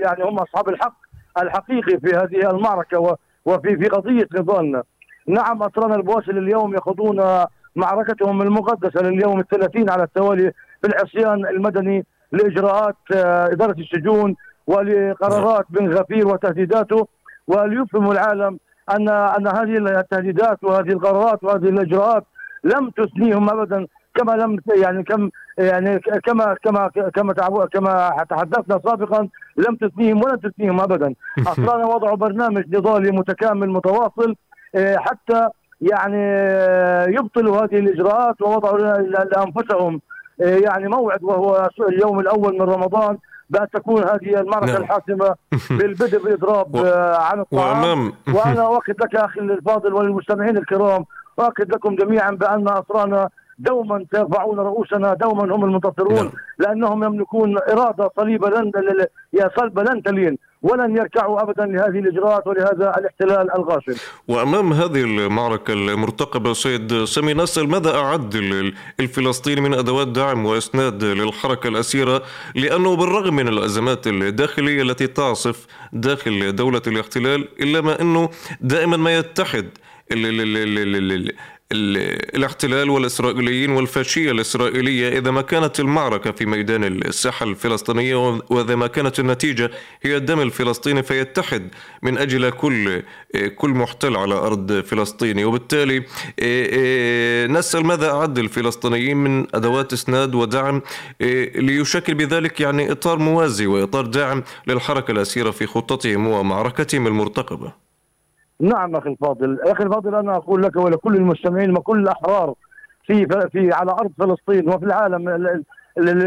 يعني 0.01 0.23
هم 0.23 0.39
أصحاب 0.39 0.69
الحق 0.69 0.93
الحقيقي 1.41 1.99
في 1.99 2.15
هذه 2.15 2.49
المعركة 2.49 3.17
وفي 3.45 3.77
في 3.77 3.88
قضية 3.88 4.27
نضالنا. 4.34 4.84
نعم 5.27 5.63
اسرانا 5.63 5.95
البواسل 5.95 6.38
اليوم 6.38 6.75
يخوضون 6.75 7.45
معركتهم 7.75 8.41
المقدسة 8.41 9.01
لليوم 9.01 9.39
الثلاثين 9.39 9.89
على 9.89 10.04
التوالي 10.04 10.51
في 10.82 10.88
العصيان 10.88 11.45
المدني 11.45 12.06
لإجراءات 12.32 12.95
آه، 13.15 13.45
إدارة 13.45 13.75
السجون 13.80 14.36
ولقرارات 14.67 15.65
بن 15.69 15.93
غفير 15.93 16.27
وتهديداته 16.27 17.08
وليفهم 17.47 18.12
العالم 18.12 18.60
ان 18.89 19.10
أن 19.10 19.47
هذه 19.47 19.99
التهديدات 19.99 20.63
وهذه 20.63 20.89
القرارات 20.89 21.43
وهذه 21.43 21.69
الإجراءات 21.69 22.23
لم 22.63 22.89
تثنيهم 22.89 23.49
ابدا 23.49 23.88
كما 24.15 24.32
لم 24.32 24.60
يعني 24.76 25.04
كم 25.04 25.30
يعني 25.58 26.00
كما 26.00 26.56
كما 26.63 26.89
كما 27.15 27.34
كما 27.65 28.26
تحدثنا 28.30 28.80
سابقا 28.84 29.28
لم 29.58 29.76
تثنيهم 29.76 30.24
ولا 30.24 30.36
تثنيهم 30.36 30.82
ابدا. 30.82 31.13
أصلا 31.47 31.86
وضعوا 31.86 32.17
برنامج 32.17 32.76
نضالي 32.76 33.12
متكامل 33.12 33.69
متواصل 33.69 34.36
آه، 34.76 34.97
حتى 34.97 35.47
يعني 35.82 36.24
آه، 36.24 37.06
يبطلوا 37.10 37.58
هذه 37.58 37.80
الإجراءات 37.80 38.41
ووضعوا 38.41 38.78
لأنفسهم. 38.97 40.02
آه، 40.41 40.56
يعني 40.56 40.88
موعد 40.88 41.24
وهو 41.24 41.69
اليوم 41.89 42.19
الأول 42.19 42.54
من 42.54 42.62
رمضان 42.62 43.17
بأن 43.50 43.67
تكون 43.74 44.04
هذه 44.04 44.39
المعركة 44.39 44.71
نعم. 44.71 44.82
الحاسمة 44.82 45.36
بالبدء 45.80 46.24
بالإضراب 46.24 46.76
و... 46.76 46.86
عن 47.15 47.39
الطعام. 47.39 48.13
وأنا 48.34 48.67
أؤكد 48.76 49.04
لك 49.04 49.15
أخي 49.15 49.39
الفاضل 49.39 49.93
وللمستمعين 49.93 50.58
الكرام 50.58 51.06
أؤكد 51.39 51.74
لكم 51.74 51.95
جميعا 51.95 52.32
بأن 52.32 52.67
أسرانا 52.67 53.30
دوما 53.62 54.06
سيرفعون 54.12 54.60
رؤوسنا 54.60 55.13
دوما 55.13 55.56
هم 55.56 55.65
المنتصرون 55.65 56.15
نعم. 56.15 56.32
لأنهم 56.60 57.04
يملكون 57.04 57.58
إرادة 57.58 58.10
صليبة 58.17 58.50
لن 58.50 58.71
يا 59.34 59.50
صلبة 59.58 59.84
لن 59.84 60.04
تلين 60.04 60.38
ولن 60.62 60.97
يركعوا 60.97 61.41
ابدا 61.43 61.65
لهذه 61.65 62.00
الإجراءات 62.00 62.47
ولهذا 62.47 62.93
الاحتلال 62.97 63.56
الغاشم. 63.56 63.93
وأمام 64.28 64.74
هذه 64.74 65.02
المعركة 65.04 65.74
المرتقبة 65.74 66.54
سيد 66.54 67.04
سامي 67.04 67.34
نسال 67.34 67.69
ماذا 67.69 67.95
أعد 67.95 68.36
الفلسطيني 69.00 69.62
من 69.62 69.74
أدوات 69.74 70.08
دعم 70.08 70.45
وإسناد 70.45 71.04
للحركة 71.04 71.67
الأسيرة 71.67 72.21
لأنه 72.56 72.95
بالرغم 72.95 73.36
من 73.36 73.47
الأزمات 73.47 74.08
الداخلية 74.08 74.82
التي 74.82 75.08
تعصف 75.08 75.67
داخل 75.93 76.56
دولة 76.56 76.82
الاحتلال 76.88 77.47
إلا 77.62 77.82
ما 77.82 78.02
أنه 78.02 78.30
دائما 78.62 78.97
ما 78.97 79.17
يتحد 79.17 79.69
الاحتلال 81.71 82.89
والإسرائيليين 82.89 83.69
والفاشية 83.69 84.31
الإسرائيلية 84.31 85.19
إذا 85.19 85.31
ما 85.31 85.41
كانت 85.41 85.79
المعركة 85.79 86.31
في 86.31 86.45
ميدان 86.45 86.84
الساحة 86.84 87.45
الفلسطينية 87.45 88.15
وإذا 88.49 88.75
ما 88.75 88.88
كانت 88.88 89.19
النتيجة 89.19 89.71
هي 90.03 90.17
الدم 90.17 90.39
الفلسطيني 90.39 91.03
فيتحد 91.03 91.69
من 92.01 92.17
أجل 92.17 92.49
كل 92.49 93.03
كل 93.55 93.69
محتل 93.69 94.15
على 94.15 94.34
أرض 94.34 94.81
فلسطيني 94.81 95.45
وبالتالي 95.45 96.03
نسأل 97.47 97.86
ماذا 97.86 98.12
أعد 98.12 98.39
الفلسطينيين 98.39 99.17
من 99.17 99.55
أدوات 99.55 99.93
إسناد 99.93 100.36
ودعم 100.36 100.81
ليشكل 101.55 102.13
بذلك 102.13 102.62
يعني 102.62 102.91
إطار 102.91 103.19
موازي 103.19 103.65
وإطار 103.67 104.05
داعم 104.05 104.43
للحركة 104.67 105.12
الأسيرة 105.12 105.51
في 105.51 105.67
خطتهم 105.67 106.27
ومعركتهم 106.27 107.07
المرتقبة. 107.07 107.90
نعم 108.62 108.95
أخي 108.95 109.10
الفاضل، 109.10 109.60
أخي 109.62 109.84
الفاضل 109.84 110.15
أنا 110.15 110.36
أقول 110.36 110.63
لك 110.63 110.76
ولكل 110.76 111.15
المستمعين 111.15 111.78
وكل 111.78 112.00
الأحرار 112.00 112.54
في 113.04 113.26
في 113.52 113.74
على 113.74 113.91
أرض 113.91 114.12
فلسطين 114.19 114.69
وفي 114.69 114.86
العالم 114.86 115.24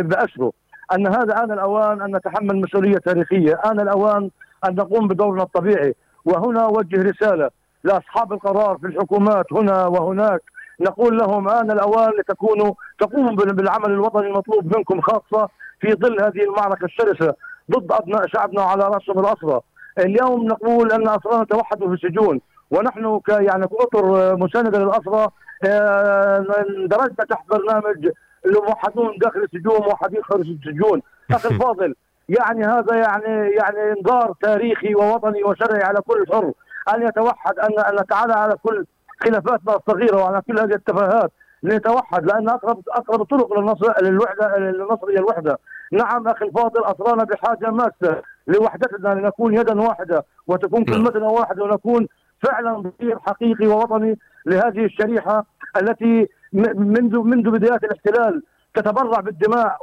بأسره 0.02 0.52
أن 0.94 1.06
هذا 1.06 1.44
آن 1.44 1.52
الأوان 1.52 2.02
أن 2.02 2.16
نتحمل 2.16 2.56
مسؤولية 2.56 2.98
تاريخية، 2.98 3.60
آن 3.66 3.80
الأوان 3.80 4.30
أن 4.68 4.74
نقوم 4.74 5.08
بدورنا 5.08 5.42
الطبيعي، 5.42 5.94
وهنا 6.24 6.64
أوجه 6.64 7.02
رسالة 7.02 7.50
لأصحاب 7.84 8.32
القرار 8.32 8.78
في 8.78 8.86
الحكومات 8.86 9.52
هنا 9.52 9.86
وهناك. 9.86 10.40
نقول 10.80 11.18
لهم 11.18 11.48
آن 11.48 11.70
الأوان 11.70 12.10
لتكونوا 12.18 12.74
تقوموا 12.98 13.32
بالعمل 13.32 13.90
الوطني 13.90 14.26
المطلوب 14.26 14.76
منكم 14.76 15.00
خاصة 15.00 15.48
في 15.80 15.92
ظل 15.92 16.22
هذه 16.22 16.44
المعركة 16.44 16.84
الشرسة 16.84 17.34
ضد 17.70 17.92
أبناء 17.92 18.26
شعبنا 18.26 18.62
على 18.62 18.84
رأسهم 18.84 19.18
الأسرى 19.18 19.60
اليوم 19.98 20.46
نقول 20.46 20.92
أن 20.92 21.08
اسرانا 21.08 21.44
توحدوا 21.44 21.88
في 21.88 21.94
السجون 21.94 22.40
ونحن 22.70 23.18
ك 23.18 23.28
يعني 23.28 23.66
كأطر 23.66 24.36
مسانده 24.36 24.78
للاسرى 24.78 25.28
آه، 25.66 26.64
اندرجنا 26.78 27.24
تحت 27.30 27.48
برنامج 27.48 28.10
الموحدون 28.46 29.18
داخل 29.18 29.40
السجون 29.40 29.80
موحدين 29.80 30.22
خارج 30.22 30.50
السجون. 30.50 31.02
أخي 31.30 31.48
الفاضل 31.54 31.94
يعني 32.28 32.64
هذا 32.64 32.96
يعني 32.96 33.50
يعني 33.50 33.92
إنذار 33.92 34.34
تاريخي 34.42 34.94
ووطني 34.94 35.44
وشرعي 35.44 35.82
على 35.82 36.00
كل 36.00 36.24
حر. 36.32 36.52
أن 36.94 37.02
يتوحد 37.02 37.58
ان 37.58 37.78
أن 37.78 37.94
نتعالى 37.94 38.32
على 38.32 38.54
كل 38.62 38.86
خلافاتنا 39.24 39.76
الصغيرة 39.76 40.16
وعلى 40.16 40.42
كل 40.46 40.58
هذه 40.58 40.74
التفاهات. 40.74 41.30
لنتوحد 41.62 42.24
لأن 42.24 42.48
اقرب 42.48 42.82
أقرب 42.88 43.24
طرق 43.24 43.58
للنصر 43.58 44.02
للوحده 44.02 44.58
للنصر 44.58 45.10
هي 45.10 45.18
الوحدة. 45.18 45.58
نعم 45.92 46.28
أخي 46.28 46.44
الفاضل 46.44 46.80
اصرنا 46.80 47.24
بحاجة 47.24 47.70
ماسة. 47.70 48.22
لوحدتنا 48.46 49.08
لنكون 49.08 49.54
يدا 49.54 49.80
واحدة 49.80 50.24
وتكون 50.46 50.84
نعم. 50.88 50.94
كلمتنا 50.94 51.28
واحدة 51.28 51.64
ونكون 51.64 52.06
فعلا 52.42 52.72
ضمير 53.00 53.18
حقيقي 53.18 53.66
ووطني 53.66 54.18
لهذه 54.46 54.84
الشريحة 54.84 55.46
التي 55.76 56.28
منذ 56.52 57.18
منذ 57.18 57.50
بدايات 57.50 57.84
الاحتلال 57.84 58.42
تتبرع 58.74 59.20
بالدماء 59.20 59.78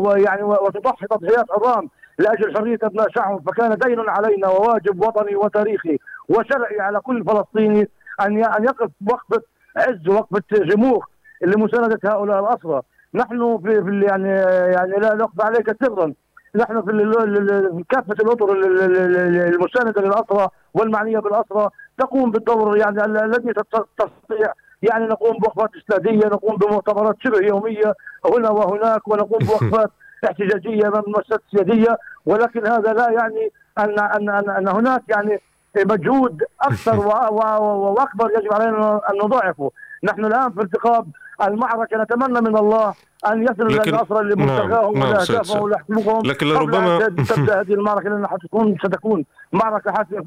ويعني 0.00 0.42
وتضحي 0.42 1.06
تضحيات 1.06 1.44
عظام 1.50 1.88
لأجل 2.18 2.56
حرية 2.56 2.78
أبناء 2.82 3.08
شعب. 3.14 3.42
فكان 3.46 3.78
دين 3.78 4.00
علينا 4.08 4.48
وواجب 4.48 5.02
وطني 5.02 5.36
وتاريخي 5.36 5.98
وشرعي 6.28 6.80
على 6.80 7.00
كل 7.00 7.24
فلسطيني 7.24 7.88
أن 8.20 8.44
أن 8.44 8.64
يقف 8.64 8.90
وقفة 9.10 9.42
عز 9.76 10.08
وقفة 10.08 10.42
جموخ 10.52 11.06
لمساندة 11.42 11.98
هؤلاء 12.04 12.40
الأسرى. 12.40 12.82
نحن 13.14 13.58
في, 13.64 14.06
يعني 14.08 14.28
يعني 14.74 14.92
لا 14.92 15.14
نخفى 15.14 15.42
عليك 15.42 15.84
سرا. 15.84 16.12
نحن 16.56 16.82
في 16.82 17.84
كافة 17.90 18.12
الأطر 18.20 18.52
ال- 18.52 18.64
ال- 18.64 19.06
ال- 19.06 19.54
المساندة 19.54 20.02
للاسرى 20.02 20.48
والمعنية 20.74 21.18
بالاسرى 21.18 21.68
تقوم 21.98 22.30
بالدور 22.30 22.78
يعني 22.78 23.04
ال- 23.04 23.16
الذي 23.24 23.52
تستطيع. 23.98 24.52
يعني 24.82 25.06
نقوم 25.06 25.36
بوقفات 25.38 25.70
استاديه 25.76 26.26
نقوم 26.26 26.56
بمؤتمرات 26.56 27.16
شبه 27.24 27.38
يومية 27.46 27.94
هنا 28.34 28.50
وهناك 28.50 29.08
ونقوم 29.08 29.38
بوقفات 29.38 29.90
احتجاجية 30.24 30.88
امام 30.88 31.02
المؤسسات 31.06 31.40
السياديه 31.46 31.96
ولكن 32.26 32.66
هذا 32.66 32.92
لا 32.92 33.10
يعني 33.10 33.52
ان 33.78 33.98
ان 33.98 34.28
ان, 34.30 34.50
أن 34.50 34.68
هناك 34.68 35.02
يعني 35.08 35.40
مجهود 35.86 36.42
أكثر 36.60 36.98
وأكبر 37.62 38.30
يجب 38.38 38.52
علينا 38.54 39.00
أن 39.10 39.18
نضاعفه، 39.24 39.70
نحن 40.04 40.24
الآن 40.24 40.50
في 40.52 40.60
ارتقاب 40.60 41.06
المعركة 41.42 42.02
نتمنى 42.02 42.40
من 42.40 42.56
الله 42.56 42.94
أن 43.26 43.42
يصل 43.42 43.66
لكن- 43.66 43.94
الأسرى 43.94 44.18
نعم، 44.18 44.28
لمبتغاهم 44.28 44.98
نعم، 44.98 45.18
سيد. 45.18 45.56
ولاحقوقهم 45.62 46.22
لكن 46.26 46.46
لربما- 46.46 46.98
تبدا 47.36 47.60
هذه 47.60 47.72
المعركة 47.74 48.08
لأنها 48.10 48.28
حتكون 48.28 48.76
ستكون 48.84 49.24
معركة 49.52 49.92
حاسمة 49.92 50.24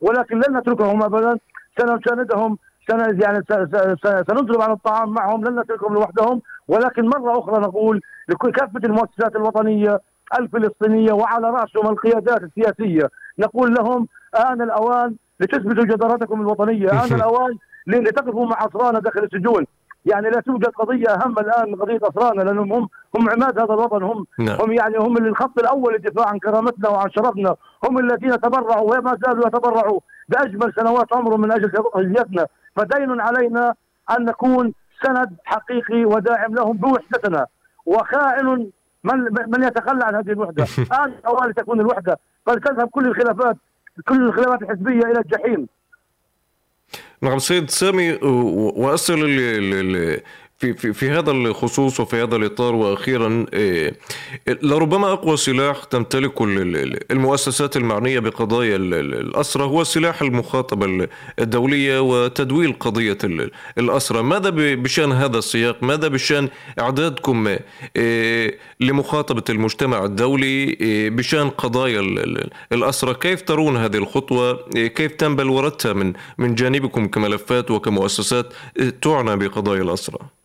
ولكن 0.00 0.36
لن 0.36 0.56
نتركهم 0.56 1.02
ابدا. 1.02 1.38
سنساندهم 1.78 2.58
سن 2.88 3.20
يعني 3.22 3.42
سنضرب 4.28 4.60
عن 4.60 4.70
الطعام 4.70 5.08
معهم 5.10 5.44
لن 5.44 5.60
نتركهم 5.60 5.94
لوحدهم. 5.94 6.42
ولكن 6.68 7.06
مرة 7.08 7.38
أخرى 7.38 7.60
نقول 7.60 8.00
لكل 8.28 8.52
كافه 8.52 8.80
المؤسسات 8.84 9.36
الوطنية 9.36 10.00
الفلسطينية 10.40 11.12
وعلى 11.12 11.50
رأسهم 11.50 11.88
القيادات 11.88 12.42
السياسية 12.42 13.08
نقول 13.38 13.74
لهم 13.74 14.08
آن 14.50 14.62
الأوان 14.62 15.14
لتثبتوا 15.40 15.84
جدارتكم 15.84 16.40
الوطنية، 16.40 16.88
آن 17.04 17.12
الأوان 17.20 17.56
ل- 17.86 18.02
لتقفوا 18.04 18.46
مع 18.46 18.56
أسرانا 18.66 18.98
داخل 19.00 19.24
السجون، 19.24 19.66
يعني 20.04 20.30
لا 20.30 20.40
توجد 20.40 20.66
قضية 20.66 21.08
أهم 21.08 21.38
الآن 21.38 21.70
من 21.70 21.74
قضية 21.74 22.00
أسرانا 22.02 22.42
لأنهم 22.42 22.72
هم 22.72 22.88
هم 23.16 23.30
عماد 23.30 23.58
هذا 23.58 23.74
الوطن 23.74 24.02
هم 24.02 24.26
نعم. 24.38 24.60
هم 24.60 24.72
يعني 24.72 24.98
هم 24.98 25.16
اللي 25.16 25.28
الخط 25.28 25.58
الأول 25.58 25.94
للدفاع 25.94 26.26
عن 26.28 26.38
كرامتنا 26.38 26.88
وعن 26.88 27.10
شرفنا، 27.10 27.56
هم 27.84 27.98
الذين 27.98 28.40
تبرعوا 28.40 28.98
وما 28.98 29.18
زالوا 29.26 29.46
يتبرعوا 29.46 30.00
بأجمل 30.28 30.72
سنوات 30.76 31.06
عمرهم 31.12 31.40
من 31.40 31.52
أجل 31.52 31.72
حريتنا، 31.94 32.46
فدين 32.76 33.20
علينا 33.20 33.74
أن 34.10 34.24
نكون 34.24 34.72
سند 35.02 35.36
حقيقي 35.44 36.04
وداعم 36.04 36.54
لهم 36.54 36.76
بوحدتنا 36.76 37.46
وخائن 37.86 38.70
من 39.04 39.18
من 39.46 39.62
يتخلى 39.62 40.04
عن 40.04 40.14
هذه 40.14 40.30
الوحدة، 40.30 40.64
آن 41.04 41.12
أوان 41.26 41.54
تكون 41.54 41.80
الوحدة، 41.80 42.18
فلتذهب 42.46 42.88
كل 42.88 43.06
الخلافات 43.06 43.56
كل 44.08 44.22
الخلافات 44.22 44.62
الحزبية 44.62 45.02
إلى 45.02 45.20
الجحيم. 45.20 45.68
نعم 47.22 47.38
سيد 47.38 47.70
سامي 47.70 48.12
و- 48.12 48.72
في 50.60 50.74
في 50.74 50.92
في 50.92 51.10
هذا 51.10 51.30
الخصوص 51.30 52.00
وفي 52.00 52.16
هذا 52.22 52.36
الإطار 52.36 52.74
وأخيرا 52.74 53.46
إيه، 53.52 53.94
لربما 54.48 55.12
أقوى 55.12 55.36
سلاح 55.36 55.84
تمتلكه 55.84 56.44
ال- 56.44 56.76
ال- 56.76 57.12
المؤسسات 57.12 57.76
المعنية 57.76 58.18
بقضايا 58.18 58.76
ال- 58.76 58.94
ال- 58.94 59.14
الأسرة 59.14 59.64
هو 59.64 59.84
سلاح 59.84 60.22
المخاطبة 60.22 60.86
ال- 60.86 61.08
الدولية 61.38 62.00
وتدويل 62.00 62.72
قضية 62.80 63.18
ال- 63.24 63.50
الأسرة 63.78 64.22
ماذا 64.22 64.50
ب- 64.50 64.82
بشأن 64.82 65.12
هذا 65.12 65.38
السياق؟ 65.38 65.82
ماذا 65.82 66.08
بشأن 66.08 66.48
إعدادكم 66.80 67.56
إيه، 67.96 68.58
لمخاطبة 68.80 69.44
المجتمع 69.50 70.04
الدولي 70.04 70.64
إيه، 70.80 71.10
بشأن 71.10 71.50
قضايا 71.50 72.00
ال- 72.00 72.18
ال- 72.18 72.50
الأسرة 72.72 73.12
كيف 73.12 73.42
ترون 73.42 73.76
هذه 73.76 73.96
الخطوة؟ 73.96 74.66
إيه، 74.76 74.86
كيف 74.86 75.12
تنبل 75.12 75.48
وردتها 75.48 75.92
من 75.92 76.12
من 76.38 76.54
جانبكم 76.54 77.08
كملفات 77.08 77.70
وكمؤسسات 77.70 78.52
تعنى 79.02 79.36
بقضايا 79.36 79.82
الأسرة 79.82 80.40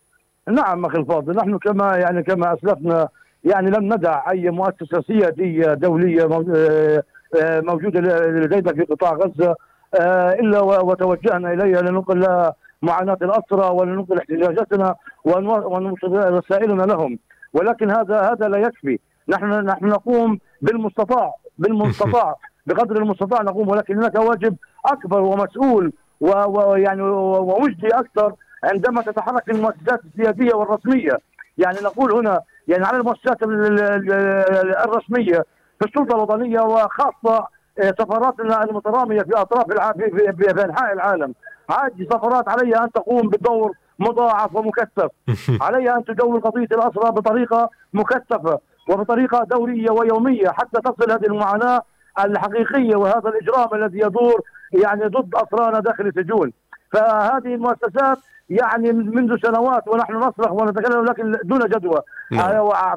نعم 0.48 0.84
أخي 0.84 0.98
الفاضل 0.98 1.36
نحن 1.36 1.58
كما 1.58 1.96
يعني 1.96 2.22
كما 2.22 2.54
أسلفنا 2.54 3.08
يعني 3.44 3.70
لم 3.70 3.84
ندع 3.94 4.30
أي 4.30 4.50
مؤسسة 4.50 5.02
سيادية 5.06 5.74
دولية 5.74 6.24
آه، 6.24 7.02
آه، 7.42 7.60
موجودة 7.60 8.00
لدينا 8.26 8.72
في 8.72 8.82
قطاع 8.84 9.12
غزة 9.12 9.54
آه، 10.00 10.30
إلا 10.32 10.60
وتوجهنا 10.60 11.52
إليها 11.52 11.82
لننقل 11.82 12.50
معاناة 12.82 13.18
الأسرى 13.22 13.70
ولننقل 13.74 14.18
احتجاجاتنا 14.18 14.94
ونو- 15.24 15.66
ونوصل 15.76 16.12
رسائلنا 16.32 16.82
لهم. 16.82 17.18
ولكن 17.52 17.90
هذا 17.90 18.20
هذا 18.20 18.48
لا 18.48 18.58
يكفي. 18.58 18.98
نحن 19.28 19.46
نحن 19.50 19.86
نقوم 19.86 20.38
بالمستطاع 20.62 21.32
بالمستطاع 21.58 22.34
بقدر 22.66 22.96
المستطاع 22.96 23.42
نقوم 23.42 23.68
ولكن 23.68 23.96
هناك 23.96 24.14
واجب 24.14 24.56
أكبر 24.86 25.20
ومسؤول 25.20 25.92
ويعني 26.20 27.02
ومجدي 27.02 27.86
أكثر 27.88 28.32
عندما 28.64 29.02
تتحرك 29.02 29.48
المؤسسات 29.50 30.00
السياديه 30.04 30.54
والرسمية. 30.54 31.18
يعني 31.58 31.76
نقول 31.84 32.12
هنا 32.12 32.40
يعني 32.68 32.84
على 32.84 32.96
المؤسسات 32.96 33.42
ال- 33.42 33.80
ال- 33.82 34.12
ال- 34.12 34.76
الرسمية 34.76 35.44
في 35.80 35.86
السلطه 35.86 36.14
الوطنية 36.16 36.60
وخاصة 36.60 37.46
آه، 37.78 37.94
سفاراتنا 37.98 38.62
المترامية 38.64 39.20
في 39.22 39.32
أطراف. 39.34 39.66
في, 39.96 40.64
أنحاء 40.64 40.92
العالم. 40.92 41.34
هذه 41.70 42.06
سفارات 42.10 42.48
عليها 42.48 42.84
أن 42.84 42.92
تقوم 42.92 43.28
بدور 43.28 43.72
مضاعف 43.98 44.54
ومكثف. 44.56 45.10
عليها 45.66 45.96
أن 45.96 46.04
تدور 46.04 46.38
قضية 46.40 46.68
الأسرى 46.72 47.10
بطريقة 47.10 47.70
مكثفة 47.92 48.58
وبطريقة 48.88 49.44
دورية 49.44 49.90
ويومية 49.90 50.48
حتى 50.48 50.80
تصل 50.84 51.10
هذه 51.10 51.26
المعاناة 51.26 51.82
الحقيقية 52.24 52.96
وهذا 52.96 53.28
الإجرام 53.28 53.68
الذي 53.74 53.98
يدور 53.98 54.40
يعني 54.72 55.04
ضد 55.06 55.34
أسرانا 55.34 55.80
داخل 55.80 56.06
السجون. 56.06 56.52
فهذه 56.92 57.54
المؤسسات 57.54 58.18
يعني 58.50 58.92
منذ 58.92 59.36
سنوات 59.42 59.88
ونحن 59.88 60.14
نصرخ 60.14 60.52
ونتكلم 60.52 61.04
لكن 61.04 61.36
دون 61.44 61.58
جدوى 61.58 62.00
نعم. 62.32 62.50
آه، 62.50 62.96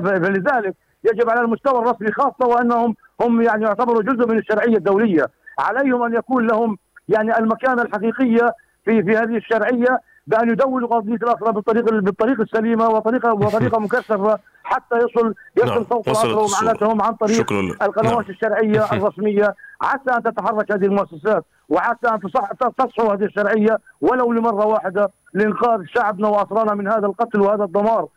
فلذلك 0.00 0.74
يجب 1.04 1.30
على 1.30 1.40
المستوى 1.40 1.78
الرسمي 1.78 2.12
خاصة 2.12 2.46
وأنهم 2.46 2.96
هم 3.20 3.42
يعني 3.42 3.64
يعتبروا 3.64 4.02
جزء 4.02 4.28
من 4.28 4.38
الشرعية 4.38 4.76
الدولية 4.76 5.26
عليهم 5.58 6.02
أن 6.02 6.14
يكون 6.14 6.46
لهم 6.46 6.78
يعني 7.08 7.38
المكانة 7.38 7.82
الحقيقية 7.82 8.52
في 8.84 9.02
في 9.02 9.16
هذه 9.16 9.36
الشرعية 9.36 10.00
بأن 10.26 10.50
يدولوا 10.50 10.88
قضيه 10.88 11.14
الاسرى 11.14 11.52
بالطريقة 11.52 12.00
بالطريقة 12.00 12.42
السليمه 12.42 12.88
وطريقه 12.88 13.32
وطريقه 13.32 13.78
مكثفه 13.78 14.38
حتى 14.64 14.96
يصل 14.96 15.34
نعم، 15.64 15.82
يصل 15.82 15.96
الاسرى 15.96 16.12
الصورة. 16.12 16.42
ومعاناتهم 16.42 17.02
عن 17.02 17.14
طريق 17.14 17.36
شكرا. 17.36 17.60
القنوات 17.60 18.24
نعم. 18.24 18.30
الشرعية 18.30 18.92
الرسمية 18.92 19.54
عسى 19.82 20.10
أن 20.16 20.22
تتحرك 20.22 20.72
هذه 20.72 20.84
المؤسسات 20.84 21.44
وعسى 21.68 22.08
أن 22.14 22.20
تصح 22.20 22.52
تصحو 22.78 23.10
هذه 23.10 23.24
الشرعية 23.24 23.78
ولو 24.00 24.32
لمرة 24.32 24.66
واحدة 24.66 25.10
لإنقاذ 25.34 25.80
شعبنا 25.94 26.28
واسرانا 26.28 26.74
من 26.74 26.88
هذا 26.88 27.06
القتل 27.06 27.40
وهذا 27.40 27.64
الدمار 27.64 28.08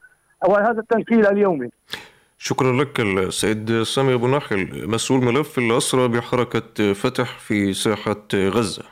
وهذا 0.47 0.79
التنكيل 0.79 1.27
اليومي. 1.27 1.69
شكرا 2.37 2.71
لك 2.73 2.99
السيد 2.99 3.83
سامي 3.83 4.13
أبو 4.13 4.27
ناحل 4.27 4.87
مسؤول 4.87 5.23
ملف 5.23 5.57
الأسرة 5.57 6.07
بحركة 6.07 6.93
فتح 6.93 7.39
في 7.39 7.73
ساحة 7.73 8.27
غزة 8.33 8.83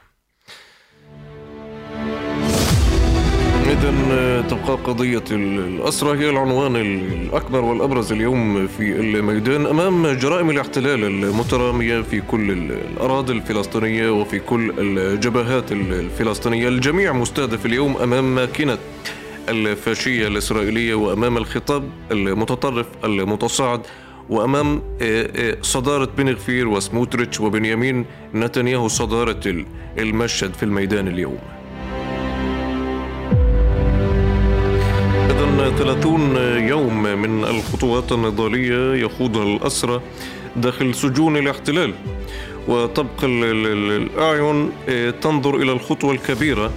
إذا 3.78 4.42
تبقى 4.42 4.78
قضية 4.84 5.24
الأسرة 5.32 6.14
هي 6.16 6.30
العنوان 6.30 6.76
الأكبر 6.76 7.64
والأبرز 7.64 8.12
اليوم 8.12 8.68
في 8.68 9.00
الميدان 9.00 9.66
أمام 9.66 10.08
جرائم 10.08 10.50
الاحتلال 10.50 11.04
المترامية 11.04 12.02
في 12.02 12.22
كل 12.22 12.52
الأراضي 12.52 13.34
الفلسطينية 13.34 14.10
وفي 14.10 14.40
كل 14.40 14.74
الجبهات 14.78 15.72
الفلسطينية. 15.72 16.68
الجميع 16.68 17.14
مستهدف 17.14 17.66
اليوم 17.66 17.98
أمام 17.98 18.36
ماكينة 18.36 18.78
الفاشية 19.50 20.28
الإسرائيلية 20.28 20.96
وأمام 20.96 21.38
الخطاب 21.38 21.90
المتطرف 22.12 22.88
المتصاعد 23.04 23.82
وأمام 24.30 24.82
آه، 25.02 25.30
آه، 25.36 25.58
صدارة 25.62 26.10
بن 26.18 26.30
غفير 26.30 26.68
وسموتريتش 26.68 27.40
وبنيامين 27.40 28.06
نتنياهو 28.36 28.88
صدارة 28.88 29.66
المشهد 29.98 30.54
في 30.54 30.64
الميدان 30.64 31.08
اليوم. 31.08 31.38
30 35.78 36.36
يوم 36.68 37.04
من 37.04 37.44
الخطوات 37.44 38.12
النضالية 38.12 39.06
يخوضها 39.06 39.44
الأسرى 39.44 40.02
داخل 40.56 40.96
سجون 40.96 41.38
الاحتلال. 41.38 41.94
ال- 43.68 43.92
الأعين 44.02 44.72
آه، 44.90 45.10
تنظر 45.10 45.56
إلى 45.56 45.72
الخطوة 45.72 46.12
الكبيرة 46.14 46.72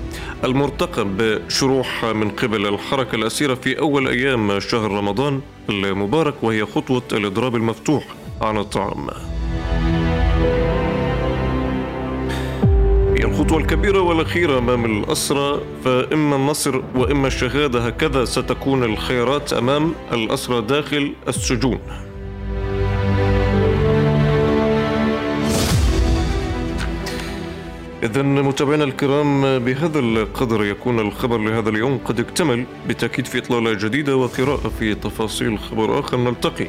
المرتقب 0.44 1.16
بشروح 1.16 2.04
من 2.04 2.28
قبل 2.30 2.66
الحركة 2.66 3.14
الأسيرة 3.16 3.54
في 3.54 3.78
أول 3.78 4.08
أيام 4.08 4.60
شهر 4.60 4.90
رمضان 4.90 5.40
المبارك 5.68 6.34
وهي 6.42 6.64
خطوة 6.66 7.02
الإضراب 7.12 7.56
المفتوح 7.56 8.04
عن 8.40 8.58
الطعام. 8.58 9.06
الخطوة 13.40 13.58
الكبيرة 13.58 14.00
والأخيرة 14.00 14.58
أمام 14.58 14.84
الأسرى 14.84 15.60
فإما 15.84 16.36
النصر 16.36 16.82
وإما 16.94 17.26
الشهادة 17.26 17.86
هكذا 17.86 18.24
ستكون 18.24 18.84
الخيارات 18.84 19.52
أمام 19.52 19.94
الأسرى 20.12 20.60
داخل 20.60 21.12
السجون. 21.28 21.78
إذا 28.02 28.22
متابعينا 28.22 28.84
الكرام 28.84 29.58
بهذا 29.58 29.98
القدر 29.98 30.64
يكون 30.64 31.00
الخبر 31.00 31.38
لهذا 31.38 31.70
اليوم 31.70 31.98
قد 32.04 32.20
اكتمل 32.20 32.64
بالتأكيد 32.86 33.26
في 33.26 33.38
إطلالة 33.38 33.72
جديدة 33.72 34.16
وقراءة 34.16 34.68
في 34.78 34.94
تفاصيل 34.94 35.58
خبر 35.58 35.98
آخر. 35.98 36.16
نلتقي. 36.16 36.66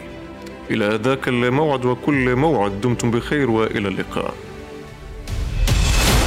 إلى 0.72 1.00
ذاك 1.04 1.28
الموعد 1.28 1.86
وكل 1.86 2.36
موعد 2.36 2.82
دمتم 2.82 3.12
بخير 3.12 3.52
وإلى 3.52 3.88
اللقاء. 3.88 4.34